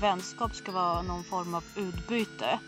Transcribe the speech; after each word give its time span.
vänskap 0.00 0.54
ska 0.54 0.72
vara 0.72 1.02
någon 1.02 1.24
form 1.24 1.54
av 1.54 1.64
utbyte 1.76 2.58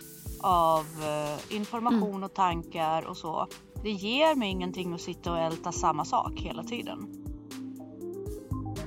av 0.41 0.81
eh, 0.81 1.57
information 1.57 2.09
Mm. 2.09 2.23
och 2.23 2.35
tankar 2.35 3.03
och 3.07 3.17
så. 3.17 3.47
Det 3.83 3.91
ger 3.91 4.35
mig 4.35 4.49
ingenting 4.51 4.95
att 4.95 5.01
sitta 5.01 5.33
och 5.33 5.39
älta 5.39 5.73
samma 5.73 6.05
sak 6.05 6.33
hela 6.37 6.63
tiden. 6.63 7.07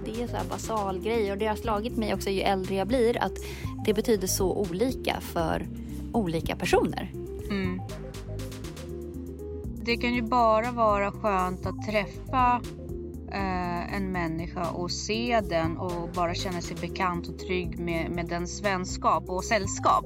Det 0.05 0.21
är 0.23 0.27
så 0.27 0.35
här 0.35 0.45
basal 0.49 0.99
grej 0.99 1.31
och 1.31 1.37
det 1.37 1.47
har 1.47 1.55
slagit 1.55 1.97
mig 1.97 2.13
också 2.13 2.29
ju 2.29 2.41
äldre 2.41 2.75
jag 2.75 2.87
blir 2.87 3.23
att 3.23 3.37
det 3.85 3.93
betyder 3.93 4.27
så 4.27 4.53
olika 4.53 5.21
för 5.21 5.67
olika 6.13 6.55
personer. 6.55 7.11
Mm. 7.49 7.81
Det 9.83 9.97
kan 9.97 10.13
ju 10.13 10.21
bara 10.21 10.71
vara 10.71 11.11
skönt 11.11 11.65
att 11.65 11.85
träffa 11.85 12.61
eh, 13.31 13.64
en 13.95 14.11
människa 14.11 14.69
och 14.69 14.91
se 14.91 15.41
den 15.49 15.77
och 15.77 16.09
bara 16.09 16.33
känna 16.33 16.61
sig 16.61 16.77
bekant 16.81 17.27
och 17.27 17.39
trygg 17.39 17.79
med, 17.79 18.11
med 18.11 18.27
dens 18.27 18.61
vänskap 18.61 19.29
och 19.29 19.43
sällskap. 19.43 20.05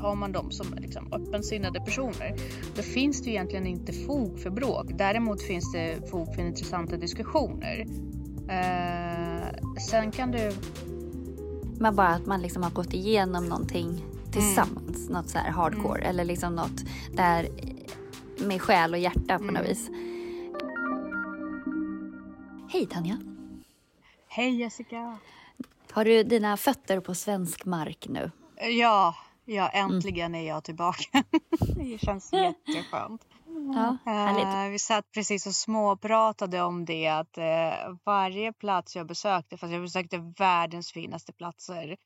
Har 0.00 0.14
man 0.14 0.32
dem 0.32 0.50
som 0.50 0.66
liksom 0.76 1.12
öppensinnade 1.12 1.80
personer, 1.80 2.34
då 2.76 2.82
finns 2.82 3.22
det 3.22 3.30
egentligen 3.30 3.66
inte 3.66 3.92
fog 3.92 4.38
för 4.38 4.50
bråk. 4.50 4.86
Däremot 4.98 5.42
finns 5.42 5.72
det 5.72 6.10
fog 6.10 6.34
för 6.34 6.42
intressanta 6.42 6.96
diskussioner. 6.96 7.86
Eh, 8.48 9.76
sen 9.90 10.12
kan 10.12 10.30
du 10.30 10.52
Men 11.78 11.96
bara 11.96 12.08
att 12.08 12.26
man 12.26 12.42
liksom 12.42 12.62
har 12.62 12.70
gått 12.70 12.94
igenom 12.94 13.46
någonting 13.46 14.04
tillsammans. 14.32 15.08
Något 15.08 15.28
så 15.28 15.38
här 15.38 15.50
hardcore 15.50 16.02
eller 16.02 16.24
liksom 16.24 16.54
något 16.54 16.84
där 17.12 17.48
med 18.38 18.62
själ 18.62 18.92
och 18.92 18.98
hjärta 18.98 19.38
på 19.38 19.44
något 19.44 19.68
vis. 19.68 19.90
Hej 22.74 22.86
Tanja! 22.86 23.18
Hej 24.28 24.60
Jessica! 24.60 25.18
Har 25.92 26.04
du 26.04 26.22
dina 26.22 26.56
fötter 26.56 27.00
på 27.00 27.14
svensk 27.14 27.64
mark 27.64 28.06
nu? 28.08 28.30
Ja, 28.78 29.14
ja 29.44 29.68
äntligen 29.68 30.34
är 30.34 30.48
jag 30.48 30.64
tillbaka. 30.64 31.24
det 31.76 31.98
känns 31.98 32.32
jätteskönt. 32.32 33.26
Ja. 33.74 34.12
Eh, 34.12 34.70
vi 34.70 34.78
satt 34.78 35.12
precis 35.12 35.46
och 35.46 35.54
småpratade 35.54 36.62
om 36.62 36.84
det 36.84 37.08
att 37.08 37.38
eh, 37.38 37.96
varje 38.04 38.52
plats 38.52 38.96
jag 38.96 39.06
besökte, 39.06 39.56
fast 39.56 39.72
jag 39.72 39.82
besökte 39.82 40.32
världens 40.38 40.92
finaste 40.92 41.32
platser 41.32 41.96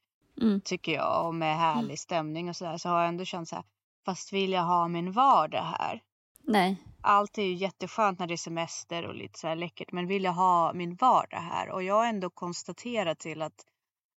Mm. 0.40 0.60
tycker 0.60 0.92
jag 0.92 1.26
och 1.26 1.34
med 1.34 1.56
härlig 1.58 1.98
stämning 1.98 2.48
och 2.48 2.56
sådär 2.56 2.76
så 2.76 2.88
har 2.88 3.00
jag 3.00 3.08
ändå 3.08 3.24
känt 3.24 3.48
så 3.48 3.56
här, 3.56 3.64
fast 4.04 4.32
vill 4.32 4.52
jag 4.52 4.62
ha 4.62 4.88
min 4.88 5.12
vardag 5.12 5.62
här? 5.78 6.02
Nej. 6.48 6.76
Allt 7.02 7.38
är 7.38 7.42
ju 7.42 7.54
jätteskönt 7.54 8.18
när 8.18 8.26
det 8.26 8.34
är 8.34 8.36
semester 8.36 9.06
och 9.06 9.14
lite 9.14 9.38
så 9.38 9.48
här 9.48 9.56
läckert 9.56 9.92
men 9.92 10.06
vill 10.06 10.24
jag 10.24 10.32
ha 10.32 10.72
min 10.72 10.94
vardag 10.94 11.38
här? 11.40 11.70
Och 11.70 11.82
jag 11.82 11.94
har 11.94 12.06
ändå 12.06 12.30
konstaterat 12.30 13.18
till 13.18 13.42
att 13.42 13.64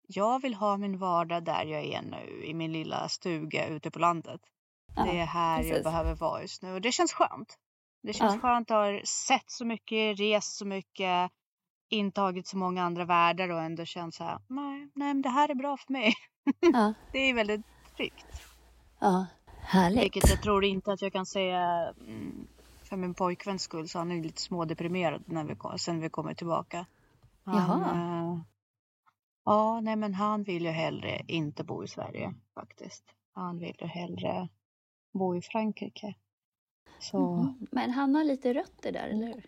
jag 0.07 0.41
vill 0.41 0.53
ha 0.53 0.77
min 0.77 0.97
vardag 0.97 1.43
där 1.43 1.65
jag 1.65 1.83
är 1.85 2.01
nu 2.01 2.43
i 2.45 2.53
min 2.53 2.71
lilla 2.71 3.09
stuga 3.09 3.67
ute 3.67 3.91
på 3.91 3.99
landet. 3.99 4.41
Ja, 4.95 5.03
det 5.03 5.19
är 5.19 5.25
här 5.25 5.57
jag 5.57 5.67
precis. 5.69 5.83
behöver 5.83 6.15
vara 6.15 6.41
just 6.41 6.61
nu 6.61 6.73
och 6.73 6.81
det 6.81 6.91
känns 6.91 7.13
skönt. 7.13 7.57
Det 8.03 8.13
känns 8.13 8.33
Ja. 8.35 8.39
skönt 8.41 8.71
att 8.71 8.77
ha 8.77 9.01
sett 9.05 9.51
så 9.51 9.65
mycket, 9.65 10.19
rest 10.19 10.57
så 10.57 10.65
mycket, 10.65 11.31
intagit 11.89 12.47
så 12.47 12.57
många 12.57 12.83
andra 12.83 13.05
världar 13.05 13.49
och 13.49 13.61
ändå 13.61 13.85
känt 13.85 14.15
så 14.15 14.23
här, 14.23 14.39
nej, 14.47 14.79
nej 14.95 15.13
men 15.13 15.21
det 15.21 15.29
här 15.29 15.49
är 15.49 15.55
bra 15.55 15.77
för 15.77 15.93
mig. 15.93 16.13
Ja, 16.59 16.93
Det 17.11 17.19
är 17.19 17.33
väldigt 17.33 17.61
tryggt. 17.97 18.25
ja. 18.99 19.25
Härligt. 19.69 20.03
Vilket 20.03 20.29
jag 20.29 20.41
tror 20.41 20.65
inte 20.65 20.91
att 20.91 21.01
jag 21.01 21.13
kan 21.13 21.25
säga 21.25 21.93
mm, 22.07 22.47
för 22.83 22.97
min 22.97 23.13
pojkväns 23.13 23.61
skull 23.63 23.89
så 23.89 23.97
han 23.99 24.11
är 24.11 24.23
lite 24.23 24.41
smådeprimerad 24.41 25.23
när 25.25 25.43
vi, 25.43 25.55
kom- 25.55 25.79
sen 25.79 25.99
vi 26.01 26.09
kommer 26.09 26.33
tillbaka. 26.33 26.85
Han, 27.43 27.55
Jaha. 27.81 27.91
eh, 27.91 28.39
ja, 29.45 29.79
nej 29.81 29.95
men 29.95 30.13
han 30.13 30.43
vill 30.43 30.63
ju 30.65 30.69
hellre 30.71 31.21
inte 31.27 31.63
bo 31.63 31.83
i 31.83 31.87
Sverige 31.87 32.33
faktiskt. 32.53 33.03
Han 33.33 33.59
vill 33.59 33.75
ju 33.81 33.87
hellre 33.87 34.49
bo 35.13 35.35
i 35.35 35.41
Frankrike. 35.41 36.15
Så 36.99 37.19
Mhm. 37.19 37.67
Men 37.71 37.91
han 37.91 38.15
har 38.15 38.23
lite 38.23 38.53
rötter 38.53 38.91
där, 38.91 39.07
eller 39.07 39.27
hur? 39.27 39.45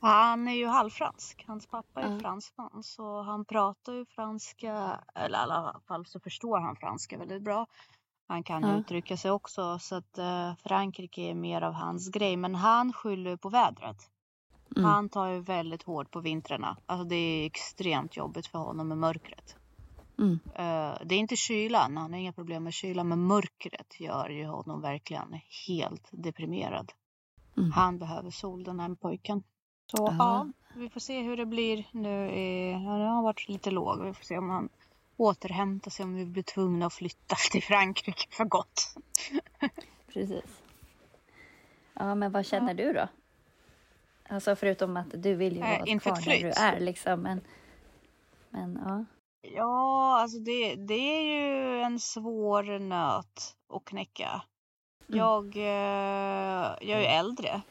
han 0.00 0.48
är 0.48 0.52
ju 0.54 0.66
halvfransk. 0.66 1.44
Hans 1.46 1.66
pappa 1.66 2.00
är 2.02 2.12
Ja. 2.12 2.20
fransman 2.20 2.82
så 2.82 3.22
han 3.22 3.44
pratar 3.44 3.92
ju 3.92 4.06
franska, 4.06 5.00
eller 5.14 5.38
i 5.38 5.42
alla 5.42 5.80
fall 5.88 6.06
så 6.06 6.20
förstår 6.20 6.58
han 6.60 6.76
franska 6.76 7.18
väldigt 7.18 7.42
bra. 7.42 7.66
Han 8.28 8.42
kan 8.42 8.62
Ja. 8.62 8.76
uttrycka 8.76 9.16
sig 9.16 9.30
också 9.30 9.78
så 9.78 9.94
att 9.94 10.18
eh, 10.18 10.52
Frankrike 10.64 11.22
är 11.22 11.34
mer 11.34 11.62
av 11.62 11.72
hans 11.72 12.08
grej. 12.10 12.36
Men 12.36 12.54
han 12.54 12.92
skyller 12.92 13.36
på 13.36 13.48
vädret. 13.48 13.96
Mm. 14.76 14.84
Han 14.84 15.08
tar 15.08 15.26
ju 15.28 15.40
väldigt 15.40 15.82
hårt 15.82 16.10
på 16.10 16.20
vintrarna. 16.20 16.76
Alltså 16.86 17.04
det 17.04 17.16
är 17.16 17.46
extremt 17.46 18.16
jobbigt 18.16 18.46
för 18.46 18.58
honom 18.58 18.88
med 18.88 18.98
mörkret. 18.98 19.56
Mm. 20.18 20.38
Eh, 20.54 20.98
det 21.04 21.14
är 21.14 21.18
inte 21.18 21.36
kylan, 21.36 21.96
han 21.96 22.12
har 22.12 22.20
inga 22.20 22.32
problem 22.32 22.64
med 22.64 22.72
kylan. 22.72 23.08
Men 23.08 23.26
mörkret 23.26 24.00
gör 24.00 24.28
ju 24.28 24.46
honom 24.46 24.80
verkligen 24.80 25.40
helt 25.68 26.08
deprimerad. 26.10 26.92
Mm. 27.56 27.72
Han 27.72 27.98
behöver 27.98 28.30
sol 28.30 28.64
den 28.64 28.80
här 28.80 28.94
pojken. 28.94 29.42
Så 29.90 29.96
Ja. 29.96 30.14
ja, 30.18 30.46
vi 30.74 30.88
får 30.90 31.00
se 31.00 31.22
hur 31.22 31.36
det 31.36 31.46
blir 31.46 31.86
nu. 31.92 32.30
I, 32.30 32.72
det 32.72 33.04
har 33.08 33.22
varit 33.22 33.48
lite 33.48 33.70
låg. 33.70 34.02
Vi 34.04 34.12
får 34.12 34.24
se 34.24 34.38
om 34.38 34.50
han 34.50 34.68
återhämtar 35.16 35.90
sig. 35.90 36.04
Om 36.04 36.14
vi 36.14 36.26
blir 36.26 36.42
tvungna 36.42 36.86
att 36.86 36.94
flytta 36.94 37.36
till 37.50 37.62
Frankrike 37.62 38.26
för 38.30 38.44
gott. 38.44 38.94
Precis. 40.12 40.62
Ja, 41.94 42.14
men 42.14 42.32
vad 42.32 42.46
känner 42.46 42.74
du 42.74 42.92
då? 42.92 43.08
Alltså 44.28 44.56
förutom 44.56 44.96
att 44.96 45.22
du 45.22 45.34
vill 45.34 45.56
ju 45.56 45.62
Eh, 45.62 45.68
vara 45.78 45.86
inför 45.86 46.10
kvar 46.10 46.20
där 46.32 46.40
du 46.40 46.50
är 46.50 46.80
liksom. 46.80 47.20
Men, 47.22 47.40
men 48.50 48.80
ja. 48.84 49.04
Ja, 49.54 50.18
alltså 50.20 50.38
det, 50.38 50.74
det 50.74 50.94
är 51.18 51.22
ju 51.22 51.80
en 51.82 52.00
svår 52.00 52.78
nöt 52.78 53.56
att 53.74 53.84
knäcka. 53.84 54.42
Mm. 55.08 55.18
Jag, 55.18 55.56
eh, 55.56 56.76
jag 56.80 56.90
är 56.90 57.00
ju 57.00 57.06
äldre. 57.06 57.62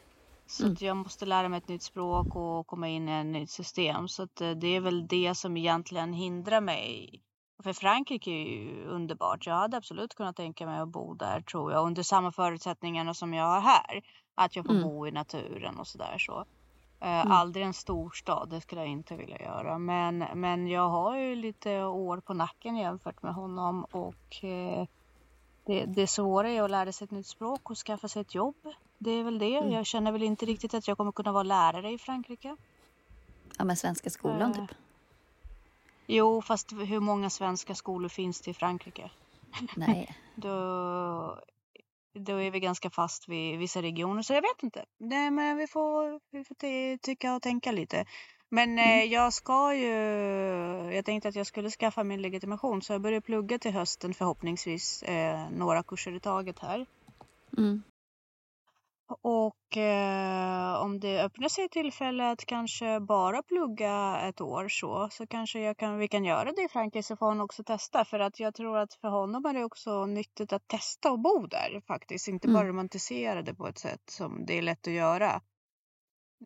Så 0.46 0.62
Mm. 0.62 0.72
att 0.72 0.82
jag 0.82 0.96
måste 0.96 1.26
lära 1.26 1.48
mig 1.48 1.58
ett 1.58 1.68
nytt 1.68 1.82
språk 1.82 2.36
och 2.36 2.66
komma 2.66 2.88
in 2.88 3.08
i 3.08 3.20
ett 3.20 3.26
nytt 3.26 3.50
system. 3.50 4.08
Så 4.08 4.22
att 4.22 4.40
eh, 4.40 4.50
det 4.50 4.66
är 4.76 4.80
väl 4.80 5.06
det 5.06 5.34
som 5.34 5.56
egentligen 5.56 6.12
hindrar 6.12 6.60
mig. 6.60 7.22
För 7.62 7.72
Frankrike 7.72 8.30
är 8.30 8.44
ju 8.44 8.84
underbart. 8.86 9.46
Jag 9.46 9.54
hade 9.54 9.76
absolut 9.76 10.14
kunnat 10.14 10.36
tänka 10.36 10.66
mig 10.66 10.80
att 10.80 10.88
bo 10.88 11.14
där 11.14 11.40
tror 11.40 11.72
jag. 11.72 11.86
Under 11.86 12.02
samma 12.02 12.32
förutsättningarna 12.32 13.14
som 13.14 13.34
jag 13.34 13.44
har 13.46 13.60
här. 13.60 14.02
Att 14.34 14.56
jag 14.56 14.66
får 14.66 14.72
Mm. 14.72 14.84
bo 14.88 15.06
i 15.06 15.10
naturen 15.10 15.78
och 15.78 15.86
sådär 15.86 16.18
så. 16.18 16.44
Eh, 17.00 17.30
Aldrig 17.30 17.64
en 17.66 17.72
storstad, 17.74 18.48
det 18.50 18.60
skulle 18.60 18.80
jag 18.80 18.90
inte 18.90 19.16
vilja 19.16 19.38
göra. 19.42 19.78
Men, 19.78 20.18
men 20.34 20.66
jag 20.68 20.88
har 20.88 21.16
ju 21.16 21.34
lite 21.34 21.84
år 21.84 22.20
på 22.20 22.34
nacken 22.34 22.76
jämfört 22.76 23.22
med 23.22 23.34
honom. 23.34 23.84
Och 23.84 24.44
eh, 24.44 24.86
det, 25.66 25.84
det 25.84 26.06
svåra 26.06 26.48
är 26.50 26.62
att 26.62 26.70
lära 26.70 26.92
sig 26.92 27.04
ett 27.04 27.10
nytt 27.10 27.26
språk 27.26 27.70
och 27.70 27.76
skaffa 27.76 28.08
sig 28.08 28.22
ett 28.22 28.34
jobb. 28.34 28.56
Det 28.98 29.10
är 29.10 29.24
väl 29.24 29.38
det. 29.38 29.56
Mm. 29.56 29.70
Jag 29.72 29.86
känner 29.86 30.12
väl 30.12 30.22
inte 30.22 30.46
riktigt 30.46 30.74
att 30.74 30.88
jag 30.88 30.96
kommer 30.96 31.12
kunna 31.12 31.32
vara 31.32 31.42
lärare 31.42 31.90
i 31.92 31.98
Frankrike. 31.98 32.56
ja, 33.58 33.64
men 33.64 33.76
svenska 33.76 34.10
skolan 34.10 34.50
Eh. 34.50 34.52
typ. 34.66 34.76
Jo, 36.06 36.42
fast 36.42 36.72
hur 36.72 37.00
många 37.00 37.30
svenska 37.30 37.74
skolor 37.74 38.08
finns 38.08 38.40
det 38.40 38.50
i 38.50 38.54
Frankrike? 38.54 39.10
Nej. 39.76 40.16
Då, 40.34 40.58
då 42.14 42.36
är 42.36 42.50
vi 42.50 42.60
ganska 42.60 42.90
fast 42.90 43.28
vid 43.28 43.58
vissa 43.58 43.82
regioner, 43.82 44.22
så 44.22 44.32
jag 44.34 44.42
vet 44.42 44.62
inte. 44.62 44.84
Nej, 44.98 45.30
men 45.30 45.56
vi 45.56 45.66
får, 45.66 46.20
vi 46.30 46.44
får 46.44 46.54
ty- 46.54 46.98
tycka 46.98 47.34
och 47.34 47.42
tänka 47.42 47.72
lite. 47.72 48.06
Men 48.48 48.78
eh, 48.78 49.04
jag 49.04 49.32
ska 49.32 49.74
ju... 49.74 49.94
Jag 50.94 51.04
tänkte 51.04 51.28
att 51.28 51.34
jag 51.34 51.46
skulle 51.46 51.70
skaffa 51.70 52.04
min 52.04 52.22
legitimation, 52.22 52.82
så 52.82 52.92
jag 52.92 53.00
börjar 53.00 53.20
plugga 53.20 53.58
till 53.58 53.72
hösten 53.72 54.14
förhoppningsvis 54.14 55.02
eh, 55.02 55.50
några 55.50 55.82
kurser 55.82 56.12
i 56.12 56.20
taget 56.20 56.58
här. 56.58 56.86
Mm. 57.58 57.82
Och 59.08 59.76
eh, 59.76 60.82
om 60.82 61.00
det 61.00 61.22
öppnar 61.22 61.48
sig 61.48 61.68
tillfälle 61.68 62.30
att 62.30 62.44
kanske 62.44 63.00
bara 63.00 63.42
plugga 63.42 64.20
ett 64.20 64.40
år 64.40 64.68
så, 64.68 65.08
så 65.10 65.26
kanske 65.26 65.60
jag 65.60 65.76
kan, 65.76 65.98
vi 65.98 66.08
kan 66.08 66.24
göra 66.24 66.52
det 66.52 66.62
i 66.62 66.68
Frankrike 66.68 67.02
så 67.02 67.16
får 67.16 67.26
han 67.26 67.40
också 67.40 67.64
testa. 67.64 68.04
För 68.04 68.18
att 68.18 68.40
jag 68.40 68.54
tror 68.54 68.78
att 68.78 68.94
för 68.94 69.08
honom 69.08 69.44
är 69.44 69.54
det 69.54 69.64
också 69.64 70.06
nyttigt 70.06 70.52
att 70.52 70.68
testa 70.68 71.12
och 71.12 71.18
bo 71.18 71.46
där 71.46 71.82
faktiskt. 71.86 72.28
Inte 72.28 72.48
bara 72.48 72.60
Mm. 72.60 72.68
romantisera 72.68 73.42
det 73.42 73.54
på 73.54 73.68
ett 73.68 73.78
sätt 73.78 74.02
som 74.10 74.46
det 74.46 74.58
är 74.58 74.62
lätt 74.62 74.86
att 74.86 74.92
göra 74.92 75.40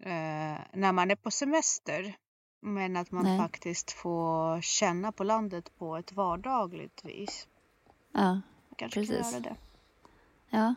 eh, 0.02 0.58
när 0.72 0.92
man 0.92 1.10
är 1.10 1.16
på 1.16 1.30
semester. 1.30 2.16
Men 2.62 2.96
att 2.96 3.10
man 3.10 3.24
Nej. 3.24 3.38
faktiskt 3.38 3.92
får 3.92 4.60
känna 4.60 5.12
på 5.12 5.24
landet 5.24 5.78
på 5.78 5.96
ett 5.96 6.12
vardagligt 6.12 7.04
vis. 7.04 7.48
Ja. 8.12 8.40
Kanske 8.76 9.00
kan 9.00 9.06
Precis. 9.16 9.32
göra 9.32 9.40
det. 9.42 9.56
Ja. 10.50 10.74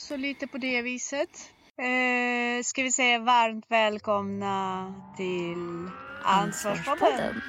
Så 0.00 0.16
lite 0.16 0.46
på 0.46 0.58
det 0.58 0.82
viset. 0.82 1.52
Eh, 1.78 2.62
ska 2.64 2.82
vi 2.82 2.92
säga 2.92 3.18
varmt 3.18 3.64
välkomna 3.68 4.94
till 5.16 5.88
Ansvarspodden. 6.22 7.08
Ansvarspodden. 7.08 7.42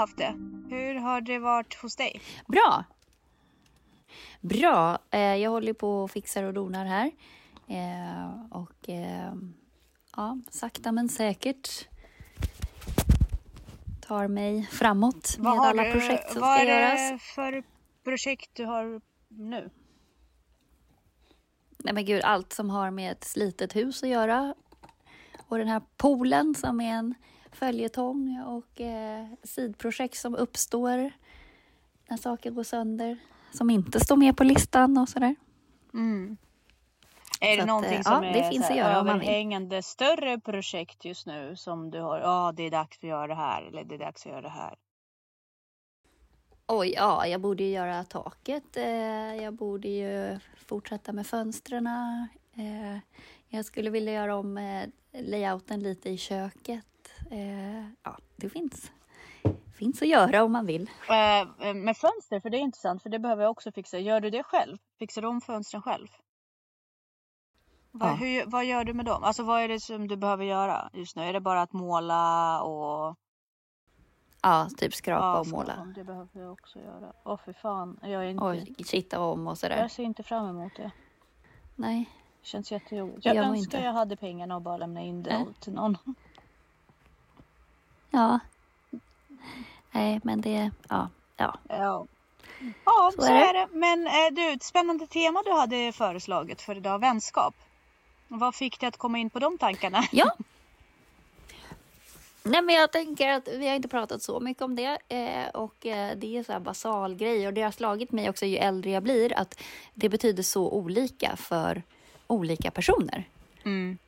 Haft 0.00 0.16
det? 0.16 0.34
Hur 0.70 0.94
har 0.94 1.20
det 1.20 1.38
varit 1.38 1.74
hos 1.74 1.96
dig? 1.96 2.20
Bra! 2.46 2.84
Bra! 4.40 4.98
Eh, 5.10 5.20
jag 5.20 5.50
håller 5.50 5.72
på 5.72 6.02
och 6.02 6.10
fixar 6.10 6.42
och 6.42 6.54
donar 6.54 6.84
här. 6.84 7.10
Eh, 7.68 8.50
och 8.50 8.88
eh, 8.88 9.32
ja, 10.16 10.38
sakta 10.50 10.92
men 10.92 11.08
säkert 11.08 11.88
tar 14.00 14.28
mig 14.28 14.68
framåt 14.72 15.36
med 15.38 15.52
alla 15.52 15.84
du, 15.84 15.92
projekt 15.92 16.32
som 16.32 16.40
vad 16.40 16.56
ska 16.56 16.66
är 16.66 16.66
det 16.66 16.80
göras. 16.80 17.22
för 17.22 17.62
projekt 18.04 18.50
du 18.52 18.64
har 18.64 19.00
nu? 19.28 19.70
Nej 21.78 21.94
men 21.94 22.04
gud, 22.04 22.22
allt 22.22 22.52
som 22.52 22.70
har 22.70 22.90
med 22.90 23.12
ett 23.12 23.24
slitet 23.24 23.76
hus 23.76 24.02
att 24.02 24.08
göra. 24.08 24.54
Och 25.46 25.58
den 25.58 25.68
här 25.68 25.82
poolen 25.96 26.54
som 26.54 26.80
är 26.80 26.92
en 26.92 27.14
följetong 27.52 28.42
och 28.46 28.80
eh, 28.80 29.26
sidprojekt 29.42 30.16
som 30.16 30.34
uppstår 30.34 31.12
när 32.08 32.16
saker 32.16 32.50
går 32.50 32.62
sönder. 32.62 33.18
Som 33.52 33.70
inte 33.70 34.00
står 34.00 34.16
med 34.16 34.36
på 34.36 34.44
listan 34.44 34.98
och 34.98 35.08
sådär. 35.08 35.36
Mm. 35.94 36.36
Är 37.40 37.50
Så 37.50 37.56
det 37.56 37.62
att, 37.62 37.68
någonting 37.68 37.96
eh, 37.96 38.02
som 38.02 38.24
ja, 38.24 38.30
är 38.30 38.42
det 38.42 38.50
finns 38.50 38.70
att 38.70 38.76
göra 38.76 38.96
överhängande 38.96 39.82
större 39.82 40.40
projekt 40.40 41.04
just 41.04 41.26
nu 41.26 41.56
som 41.56 41.90
du 41.90 42.00
har? 42.00 42.20
Ja, 42.20 42.52
det 42.56 42.62
är 42.62 42.70
dags 42.70 42.98
att 42.98 43.02
göra 43.02 43.26
det 43.26 43.34
här 43.34 43.62
eller 43.62 43.84
det 43.84 43.94
är 43.94 43.98
dags 43.98 44.26
att 44.26 44.32
göra 44.32 44.42
det 44.42 44.48
här. 44.48 44.74
Oj, 46.66 46.92
ja, 46.96 47.26
jag 47.26 47.40
borde 47.40 47.62
ju 47.62 47.70
göra 47.70 48.04
taket. 48.04 48.76
Eh, 48.76 49.34
jag 49.42 49.54
borde 49.54 49.88
ju 49.88 50.38
fortsätta 50.56 51.12
med 51.12 51.26
fönstren. 51.26 51.86
Eh, 52.56 52.98
jag 53.48 53.64
skulle 53.64 53.90
vilja 53.90 54.12
göra 54.12 54.36
om 54.36 54.58
eh, 54.58 54.88
layouten 55.12 55.80
lite 55.80 56.10
i 56.10 56.16
köket. 56.16 56.84
Eh, 57.30 57.84
ja, 58.02 58.16
det 58.36 58.48
finns, 58.48 58.90
finns 59.78 60.02
att 60.02 60.08
göra 60.08 60.42
om 60.44 60.52
man 60.52 60.66
vill. 60.66 60.90
Eh, 61.08 61.74
med 61.74 61.96
fönster, 61.96 62.40
för 62.40 62.50
det 62.50 62.56
är 62.56 62.60
intressant, 62.60 63.02
för 63.02 63.10
det 63.10 63.18
behöver 63.18 63.42
jag 63.42 63.50
också 63.50 63.72
fixa. 63.72 63.98
Gör 63.98 64.20
du 64.20 64.30
det 64.30 64.42
själv? 64.42 64.78
Fixar 64.98 65.22
du 65.22 65.28
om 65.28 65.40
fönstren 65.40 65.82
själv? 65.82 66.08
Vad, 67.92 68.10
Ja. 68.10 68.14
hur, 68.14 68.46
vad 68.46 68.64
gör 68.64 68.84
du 68.84 68.94
med 68.94 69.04
dem? 69.06 69.24
Alltså 69.24 69.42
vad 69.42 69.62
är 69.62 69.68
det 69.68 69.80
som 69.80 70.08
du 70.08 70.16
behöver 70.16 70.44
göra 70.44 70.90
just 70.92 71.16
nu? 71.16 71.22
Är 71.22 71.32
det 71.32 71.40
bara 71.40 71.62
att 71.62 71.72
måla 71.72 72.62
och 72.62 73.16
Ja, 74.42 74.68
typ 74.76 74.94
skrapa 74.94 75.24
Ja, 75.24 75.40
och 75.40 75.46
måla. 75.46 75.74
fan, 75.74 75.92
Det 75.96 76.04
behöver 76.04 76.40
jag 76.40 76.52
också 76.52 76.78
göra. 76.78 77.12
Åh 77.24 77.36
för 77.44 77.52
fan. 77.52 77.98
Jag, 78.02 78.24
är 78.24 78.28
inte, 78.28 78.44
Och 78.44 78.86
kitta 78.86 79.20
om 79.20 79.46
och 79.46 79.58
sådär. 79.58 79.76
jag 79.76 79.90
ser 79.90 80.02
inte 80.02 80.22
fram 80.22 80.48
emot 80.48 80.72
det. 80.76 80.90
Nej, 81.76 82.08
Det 82.40 82.46
känns 82.46 82.72
jättejobbigt. 82.72 83.24
Jag 83.24 83.36
man 83.36 83.44
önskar 83.44 83.78
inte. 83.78 83.86
jag 83.86 83.92
hade 83.92 84.16
pengarna 84.16 84.56
och 84.56 84.62
bara 84.62 84.76
lämna 84.76 85.02
in 85.02 85.22
det 85.22 85.38
Nej. 85.38 85.46
till 85.60 85.72
någon. 85.72 85.96
Ja. 88.10 88.38
Nej, 89.92 90.20
men 90.22 90.40
det, 90.40 90.70
ja, 90.88 91.08
ja. 91.36 91.58
Ja, 91.68 92.06
ja 92.84 93.12
så, 93.14 93.22
Så 93.22 93.28
är 93.28 93.32
är, 93.32 93.54
det. 93.54 93.60
det. 93.60 93.68
Men 93.72 94.06
eh, 94.06 94.12
du, 94.32 94.52
ett 94.52 94.62
spännande 94.62 95.06
tema 95.06 95.42
du 95.44 95.52
hade 95.52 95.92
föreslagit 95.92 96.62
för 96.62 96.76
idag, 96.76 96.98
vänskap. 96.98 97.54
Vad 98.28 98.54
fick 98.54 98.80
dig 98.80 98.88
att 98.88 98.96
komma 98.96 99.18
in 99.18 99.30
på 99.30 99.38
de 99.38 99.58
tankarna? 99.58 100.04
Ja. 100.12 100.34
Nej, 102.42 102.62
men 102.62 102.74
jag 102.74 102.92
tänker 102.92 103.28
att 103.28 103.48
vi 103.48 103.68
har 103.68 103.76
inte 103.76 103.88
pratat 103.88 104.22
så 104.22 104.40
mycket 104.40 104.62
om 104.62 104.76
det 104.76 104.98
eh, 105.08 105.48
och 105.48 105.86
eh, 105.86 106.16
det 106.16 106.36
är 106.36 106.42
så 106.42 106.52
här 106.52 106.60
basal 106.60 107.14
grej 107.14 107.46
och 107.46 107.54
det 107.54 107.62
har 107.62 107.70
slagit 107.70 108.12
mig 108.12 108.28
också 108.28 108.46
ju 108.46 108.56
äldre 108.56 108.90
jag 108.90 109.02
blir 109.02 109.38
att 109.38 109.60
det 109.94 110.08
betyder 110.08 110.42
så 110.42 110.70
olika 110.70 111.36
för 111.36 111.82
olika 112.26 112.70
personer. 112.70 113.28
Mm. 113.64 113.98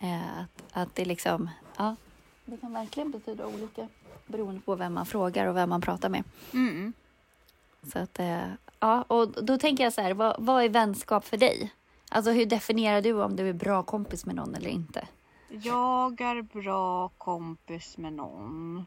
Att, 0.00 0.62
att 0.72 0.94
det 0.94 1.04
liksom, 1.04 1.50
ja, 1.76 1.96
det 2.46 2.56
kan 2.56 2.72
verkligen 2.72 3.10
betyda 3.10 3.46
olika 3.46 3.88
beroende 4.26 4.60
på 4.60 4.74
vem 4.74 4.94
man 4.94 5.06
frågar 5.06 5.46
och 5.46 5.56
vem 5.56 5.68
man 5.70 5.80
pratar 5.80 6.08
med. 6.08 6.24
Mm. 6.52 6.92
Så 7.92 7.98
att, 7.98 8.18
eh, 8.18 8.48
ja, 8.80 9.02
och 9.02 9.44
då 9.44 9.58
tänker 9.58 9.84
jag 9.84 9.92
så 9.92 10.00
här, 10.00 10.14
vad, 10.14 10.36
vad 10.38 10.64
är 10.64 10.68
vänskap 10.68 11.24
för 11.24 11.36
dig? 11.36 11.72
Alltså 12.10 12.30
hur 12.30 12.46
definierar 12.46 13.02
du 13.02 13.12
om 13.22 13.36
du 13.36 13.48
är 13.48 13.52
bra 13.52 13.82
kompis 13.82 14.26
med 14.26 14.34
någon 14.34 14.54
eller 14.54 14.70
inte? 14.70 15.08
Jag 15.48 16.20
är 16.20 16.42
bra 16.42 17.08
kompis 17.08 17.98
med 17.98 18.12
någon 18.12 18.86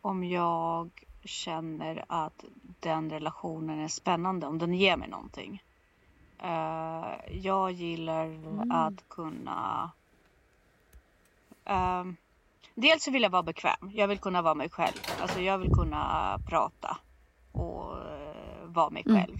om 0.00 0.24
jag 0.24 0.90
känner 1.24 2.04
att 2.08 2.44
den 2.80 3.10
relationen 3.10 3.80
är 3.80 3.88
spännande, 3.88 4.46
om 4.46 4.58
den 4.58 4.74
ger 4.74 4.96
mig 4.96 5.08
någonting. 5.08 5.62
Eh, 6.38 7.36
jag 7.36 7.72
gillar 7.72 8.26
Mm. 8.26 8.70
att 8.70 9.08
kunna... 9.08 9.90
Dels 12.74 13.04
så 13.04 13.10
vill 13.10 13.22
jag 13.22 13.30
vara 13.30 13.42
bekväm. 13.42 13.90
Jag 13.94 14.08
vill 14.08 14.18
kunna 14.18 14.42
vara 14.42 14.54
mig 14.54 14.70
själv. 14.70 14.94
Alltså 15.22 15.40
jag 15.40 15.58
vill 15.58 15.70
kunna 15.74 16.38
prata 16.48 16.96
och 17.52 17.92
eh, 17.98 18.64
vara 18.66 18.90
mig 18.90 19.02
Mm. 19.06 19.20
själv. 19.20 19.36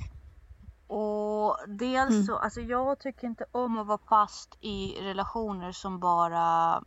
Och 0.86 1.56
dels 1.68 2.10
Mm. 2.10 2.22
så, 2.24 2.36
alltså 2.36 2.60
jag 2.60 3.00
tycker 3.00 3.26
inte 3.26 3.44
om 3.52 3.78
att 3.78 3.86
vara 3.86 3.98
fast 4.08 4.58
i 4.60 4.96
relationer 5.00 5.72
som 5.72 6.00
bara, 6.00 6.82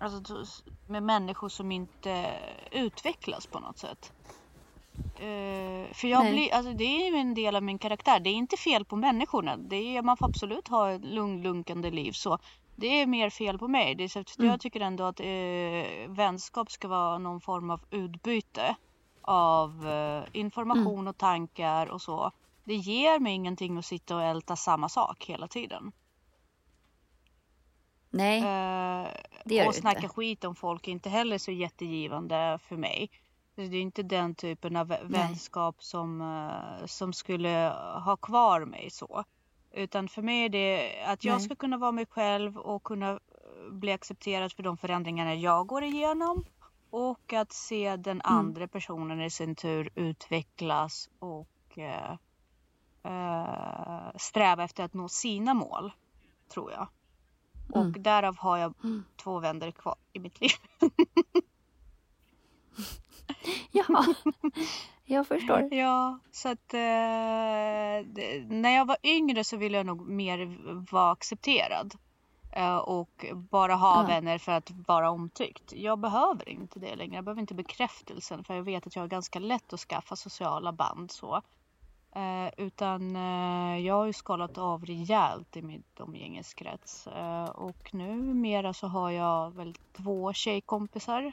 alltså 0.00 0.44
med 0.86 1.02
människor 1.02 1.48
som 1.48 1.72
inte 1.72 2.30
utvecklas 2.70 3.46
på 3.46 3.58
något 3.60 3.78
sätt. 3.78 4.12
Eh, 5.16 5.94
för 5.94 6.08
jag 6.08 6.22
Nej. 6.24 6.32
blir, 6.32 6.54
alltså 6.54 6.72
det 6.72 6.84
är 6.84 7.10
ju 7.10 7.16
en 7.16 7.34
del 7.34 7.56
av 7.56 7.62
min 7.62 7.78
karaktär. 7.78 8.20
Det 8.20 8.30
är 8.30 8.34
inte 8.34 8.56
fel 8.56 8.84
på 8.84 8.96
människorna. 8.96 9.56
Det 9.56 9.96
är, 9.96 10.02
man 10.02 10.16
får 10.16 10.26
absolut 10.26 10.68
ha 10.68 10.90
ett 10.90 11.04
lugn, 11.04 11.42
lunkande 11.42 11.90
liv 11.90 12.12
så. 12.12 12.38
Det 12.80 12.86
är 13.02 13.06
mer 13.06 13.30
fel 13.30 13.58
på 13.58 13.68
mig. 13.68 13.94
Det 13.94 14.04
är 14.04 14.08
så 14.08 14.18
att 14.20 14.38
Mm. 14.38 14.50
Jag 14.50 14.60
tycker 14.60 14.80
ändå 14.80 15.04
att 15.04 15.20
eh, 15.20 16.08
vänskap 16.08 16.70
ska 16.70 16.88
vara 16.88 17.18
någon 17.18 17.40
form 17.40 17.70
av 17.70 17.80
utbyte 17.90 18.76
av 19.22 19.88
eh, 19.88 20.24
information 20.32 20.92
Mm. 20.92 21.08
och 21.08 21.18
tankar 21.18 21.86
och 21.86 22.02
så. 22.02 22.30
Det 22.64 22.74
ger 22.74 23.18
mig 23.20 23.32
ingenting 23.32 23.78
att 23.78 23.84
sitta 23.86 24.16
och 24.16 24.22
älta 24.22 24.56
samma 24.56 24.88
sak 24.88 25.24
hela 25.24 25.48
tiden. 25.48 25.92
Nej, 28.10 28.38
Eh, 28.38 29.08
det 29.44 29.54
gör 29.54 29.66
och 29.66 29.72
du 29.72 29.80
snacka 29.80 30.02
inte. 30.02 30.14
skit 30.14 30.44
om 30.44 30.54
folk 30.54 30.88
är 30.88 30.92
inte 30.92 31.08
heller 31.10 31.38
så 31.38 31.50
jättegivande 31.52 32.58
för 32.62 32.76
mig. 32.76 33.10
Det 33.54 33.62
är 33.62 33.74
inte 33.74 34.02
den 34.02 34.34
typen 34.34 34.76
av 34.76 34.88
Nej. 34.88 35.00
vänskap 35.04 35.82
som, 35.82 36.20
eh, 36.20 36.86
som 36.86 37.12
skulle 37.12 37.74
ha 38.04 38.16
kvar 38.16 38.64
mig 38.64 38.90
så. 38.90 39.24
Utan 39.78 40.08
för 40.08 40.22
mig 40.22 40.44
är 40.44 40.48
det 40.48 41.02
att 41.06 41.24
jag 41.24 41.32
Nej. 41.34 41.40
ska 41.44 41.54
kunna 41.56 41.78
vara 41.78 41.92
mig 41.92 42.06
själv 42.06 42.58
och 42.58 42.82
kunna 42.82 43.10
eh, 43.10 43.18
bli 43.72 43.92
accepterad 43.92 44.52
för 44.52 44.62
de 44.62 44.76
förändringarna 44.76 45.34
jag 45.34 45.66
går 45.66 45.82
igenom. 45.84 46.44
Och 46.90 47.32
att 47.32 47.52
se 47.52 47.96
den 47.96 48.20
Mm. 48.20 48.38
andra 48.38 48.68
personen 48.68 49.20
i 49.20 49.30
sin 49.30 49.54
tur 49.54 49.90
utvecklas 49.94 51.08
och 51.18 51.78
eh, 51.78 52.12
eh, 53.02 54.10
sträva 54.16 54.64
efter 54.64 54.84
att 54.84 54.94
nå 54.94 55.08
sina 55.08 55.54
mål. 55.54 55.92
Tror 56.48 56.72
jag. 56.72 56.88
Och 57.72 57.80
Mm. 57.84 58.02
därav 58.02 58.36
har 58.38 58.56
jag 58.58 58.74
Mm. 58.84 59.04
två 59.16 59.38
vänner 59.38 59.70
kvar 59.70 59.96
i 60.12 60.18
mitt 60.18 60.40
liv. 60.40 60.50
Ja, 63.70 63.84
jag 65.08 65.26
förstår. 65.26 65.74
Ja, 65.74 66.18
så 66.30 66.48
att 66.48 66.74
eh, 66.74 66.78
när 68.48 68.70
jag 68.70 68.84
var 68.86 68.96
yngre 69.02 69.44
så 69.44 69.56
ville 69.56 69.76
jag 69.76 69.86
nog 69.86 70.08
mer 70.08 70.58
vara 70.92 71.10
accepterad. 71.10 71.94
Eh, 72.52 72.76
och 72.76 73.24
bara 73.34 73.74
ha 73.74 74.02
Ja. 74.02 74.06
vänner 74.06 74.38
för 74.38 74.52
att 74.52 74.70
vara 74.86 75.10
omtyckt. 75.10 75.72
Jag 75.72 75.98
behöver 75.98 76.48
inte 76.48 76.78
det 76.78 76.96
längre. 76.96 77.14
Jag 77.14 77.24
behöver 77.24 77.40
inte 77.40 77.54
bekräftelsen 77.54 78.44
för 78.44 78.54
jag 78.54 78.62
vet 78.62 78.86
att 78.86 78.96
jag 78.96 79.02
har 79.02 79.08
ganska 79.08 79.38
lätt 79.38 79.72
att 79.72 79.80
skaffa 79.80 80.16
sociala 80.16 80.72
band 80.72 81.10
så. 81.10 81.42
Eh, 82.14 82.48
utan 82.56 83.16
eh, 83.16 83.78
jag 83.86 83.94
har 83.94 84.04
ju 84.06 84.12
skalat 84.12 84.58
av 84.58 84.84
rejält 84.84 85.56
i 85.56 85.62
mitt 85.62 86.00
umgängeskrets. 86.00 87.06
Eh, 87.06 87.44
och 87.44 87.94
numera 87.94 88.72
så 88.72 88.86
har 88.86 89.10
jag 89.10 89.54
väl 89.54 89.74
två 89.96 90.32
tjejkompisar 90.32 91.32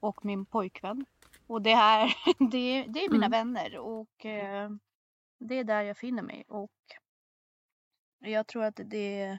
och 0.00 0.24
min 0.24 0.44
pojkvän. 0.44 1.04
Och 1.50 1.62
det 1.62 1.74
här, 1.74 2.14
det, 2.50 2.58
är- 2.58 2.88
det 2.88 3.04
är 3.04 3.10
mina 3.10 3.26
Mm. 3.26 3.30
vänner 3.30 3.78
och 3.78 4.26
eh, 4.26 4.70
det 5.40 5.54
är 5.54 5.64
där 5.64 5.82
jag 5.82 5.96
finner 5.98 6.22
mig. 6.22 6.44
Och 6.48 6.70
jag 8.20 8.46
tror 8.46 8.64
att 8.64 8.76
det, 8.76 9.38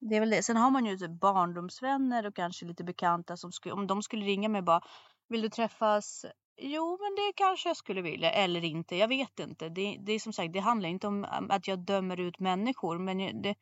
det 0.00 0.16
är 0.16 0.20
väl 0.20 0.30
det. 0.30 0.42
Sen 0.42 0.56
har 0.56 0.70
man 0.70 0.86
ju 0.86 0.96
typ 0.98 1.10
barndomsvänner 1.20 2.26
och 2.26 2.36
kanske 2.36 2.66
lite 2.66 2.84
bekanta 2.84 3.36
som 3.36 3.52
skulle, 3.52 3.74
om 3.74 3.86
de 3.86 4.02
skulle 4.02 4.24
ringa 4.26 4.48
mig 4.48 4.62
bara, 4.62 4.80
vill 5.28 5.42
du 5.42 5.48
träffas? 5.48 6.26
Jo, 6.60 6.98
men 7.00 7.14
det 7.14 7.32
kanske 7.36 7.68
jag 7.68 7.76
skulle 7.76 8.02
vilja 8.02 8.32
eller 8.32 8.64
inte. 8.64 8.96
Jag 8.96 9.08
vet 9.08 9.38
inte. 9.38 9.68
Det, 9.68 9.96
det 10.00 10.12
är 10.12 10.18
som 10.18 10.32
sagt, 10.32 10.52
det 10.52 10.60
handlar 10.60 10.88
inte 10.88 11.06
om 11.06 11.24
um, 11.38 11.50
att 11.50 11.68
jag 11.68 11.78
dömer 11.78 12.20
ut 12.20 12.38
människor, 12.38 12.98
men 12.98 13.42
det, 13.42 13.54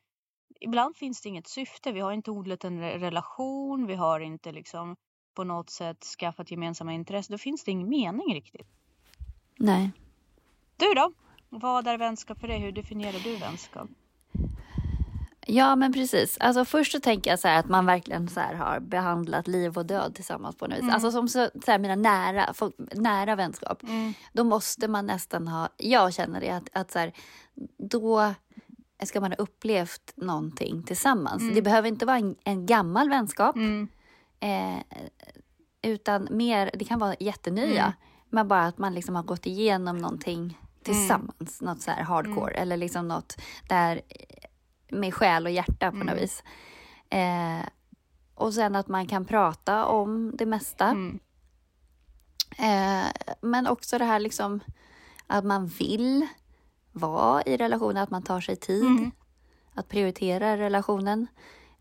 ibland 0.59 0.97
finns 0.97 1.21
det 1.21 1.29
inget 1.29 1.47
syfte. 1.47 1.91
Vi 1.91 1.99
har 1.99 2.11
inte 2.11 2.31
odlat 2.31 2.63
en 2.63 2.83
re- 2.83 2.99
relation. 2.99 3.87
Vi 3.87 3.95
har 3.95 4.19
inte 4.19 4.51
liksom 4.51 4.95
på 5.37 5.43
något 5.43 5.69
sätt 5.69 6.03
skaffat 6.19 6.51
gemensamma 6.51 6.93
intressen. 6.93 7.33
Då 7.33 7.37
finns 7.37 7.63
det 7.63 7.71
ingen 7.71 7.89
mening 7.89 8.33
riktigt. 8.33 8.67
Nej. 9.57 9.91
Du 10.77 10.93
då? 10.93 11.11
Vad 11.49 11.87
är 11.87 11.97
vänskap 11.97 12.39
för 12.39 12.47
dig? 12.47 12.59
Hur 12.59 12.71
definierar 12.71 13.19
du 13.23 13.35
vänskap? 13.35 13.89
Ja, 15.47 15.75
men 15.75 15.93
precis. 15.93 16.37
Alltså, 16.39 16.65
först 16.65 16.91
så 16.91 16.99
tänker 16.99 17.29
jag 17.29 17.39
så 17.39 17.47
här 17.47 17.59
att 17.59 17.69
man 17.69 17.85
verkligen 17.85 18.29
så 18.29 18.39
har 18.39 18.79
behandlat 18.79 19.47
liv 19.47 19.77
och 19.77 19.85
död 19.85 20.15
tillsammans 20.15 20.55
på 20.55 20.67
något 20.67 20.77
vis. 20.77 20.81
Mm. 20.81 20.93
Alltså 20.93 21.11
som 21.11 21.27
så, 21.27 21.49
så 21.65 21.71
här, 21.71 21.79
mina 21.79 21.95
nära, 21.95 22.53
folk, 22.53 22.75
nära 22.93 23.35
vänskap. 23.35 23.83
Mm. 23.83 24.13
Då 24.33 24.43
måste 24.43 24.87
man 24.87 25.05
nästan 25.05 25.47
ha, 25.47 25.69
jag 25.77 26.13
känner 26.13 26.41
det, 26.41 26.49
att, 26.49 26.69
att 26.73 26.91
så 26.91 26.99
här, 26.99 27.13
då 27.77 28.33
ska 29.03 29.21
man 29.21 29.31
ha 29.31 29.37
upplevt 29.37 30.13
någonting 30.15 30.83
tillsammans. 30.83 31.41
Mm. 31.41 31.55
Det 31.55 31.61
behöver 31.61 31.87
inte 31.87 32.05
vara 32.05 32.17
en, 32.17 32.35
en 32.43 32.65
gammal 32.65 33.09
vänskap, 33.09 33.55
Mm. 33.55 33.87
Eh, 34.39 34.77
utan 35.81 36.27
mer, 36.31 36.71
det 36.73 36.85
kan 36.85 36.99
vara 36.99 37.15
jättenya. 37.19 37.63
Mm. 37.83 37.91
Men 38.29 38.47
bara 38.47 38.65
att 38.65 38.77
man 38.77 38.93
liksom 38.93 39.15
har 39.15 39.23
gått 39.23 39.45
igenom 39.45 39.97
någonting 39.97 40.59
tillsammans, 40.83 41.61
något 41.61 41.81
så 41.81 41.91
här 41.91 42.03
hardcore 42.03 42.51
Mm. 42.51 42.61
eller 42.61 42.77
liksom 42.77 43.07
något 43.07 43.35
där 43.69 44.01
med 44.91 45.13
själ 45.13 45.45
och 45.45 45.51
hjärta 45.51 45.91
på 45.91 45.97
något 45.97 46.07
Mm. 46.07 46.17
vis. 46.17 46.43
Eh, 47.09 47.69
och 48.35 48.53
sen 48.53 48.75
att 48.75 48.87
man 48.87 49.07
kan 49.07 49.25
prata 49.25 49.85
om 49.85 50.31
det 50.37 50.45
mesta. 50.45 50.85
Mm. 50.85 51.19
Eh, 52.57 53.11
men 53.41 53.67
också 53.67 53.97
det 53.97 54.05
här 54.05 54.19
liksom 54.19 54.59
att 55.27 55.45
man 55.45 55.67
vill 55.67 56.27
vara 56.91 57.41
i 57.43 57.57
relationen, 57.57 58.03
att 58.03 58.09
man 58.09 58.23
tar 58.23 58.41
sig 58.41 58.55
tid 58.55 58.83
Mm. 58.85 59.11
att 59.73 59.87
prioritera 59.89 60.57
relationen. 60.57 61.27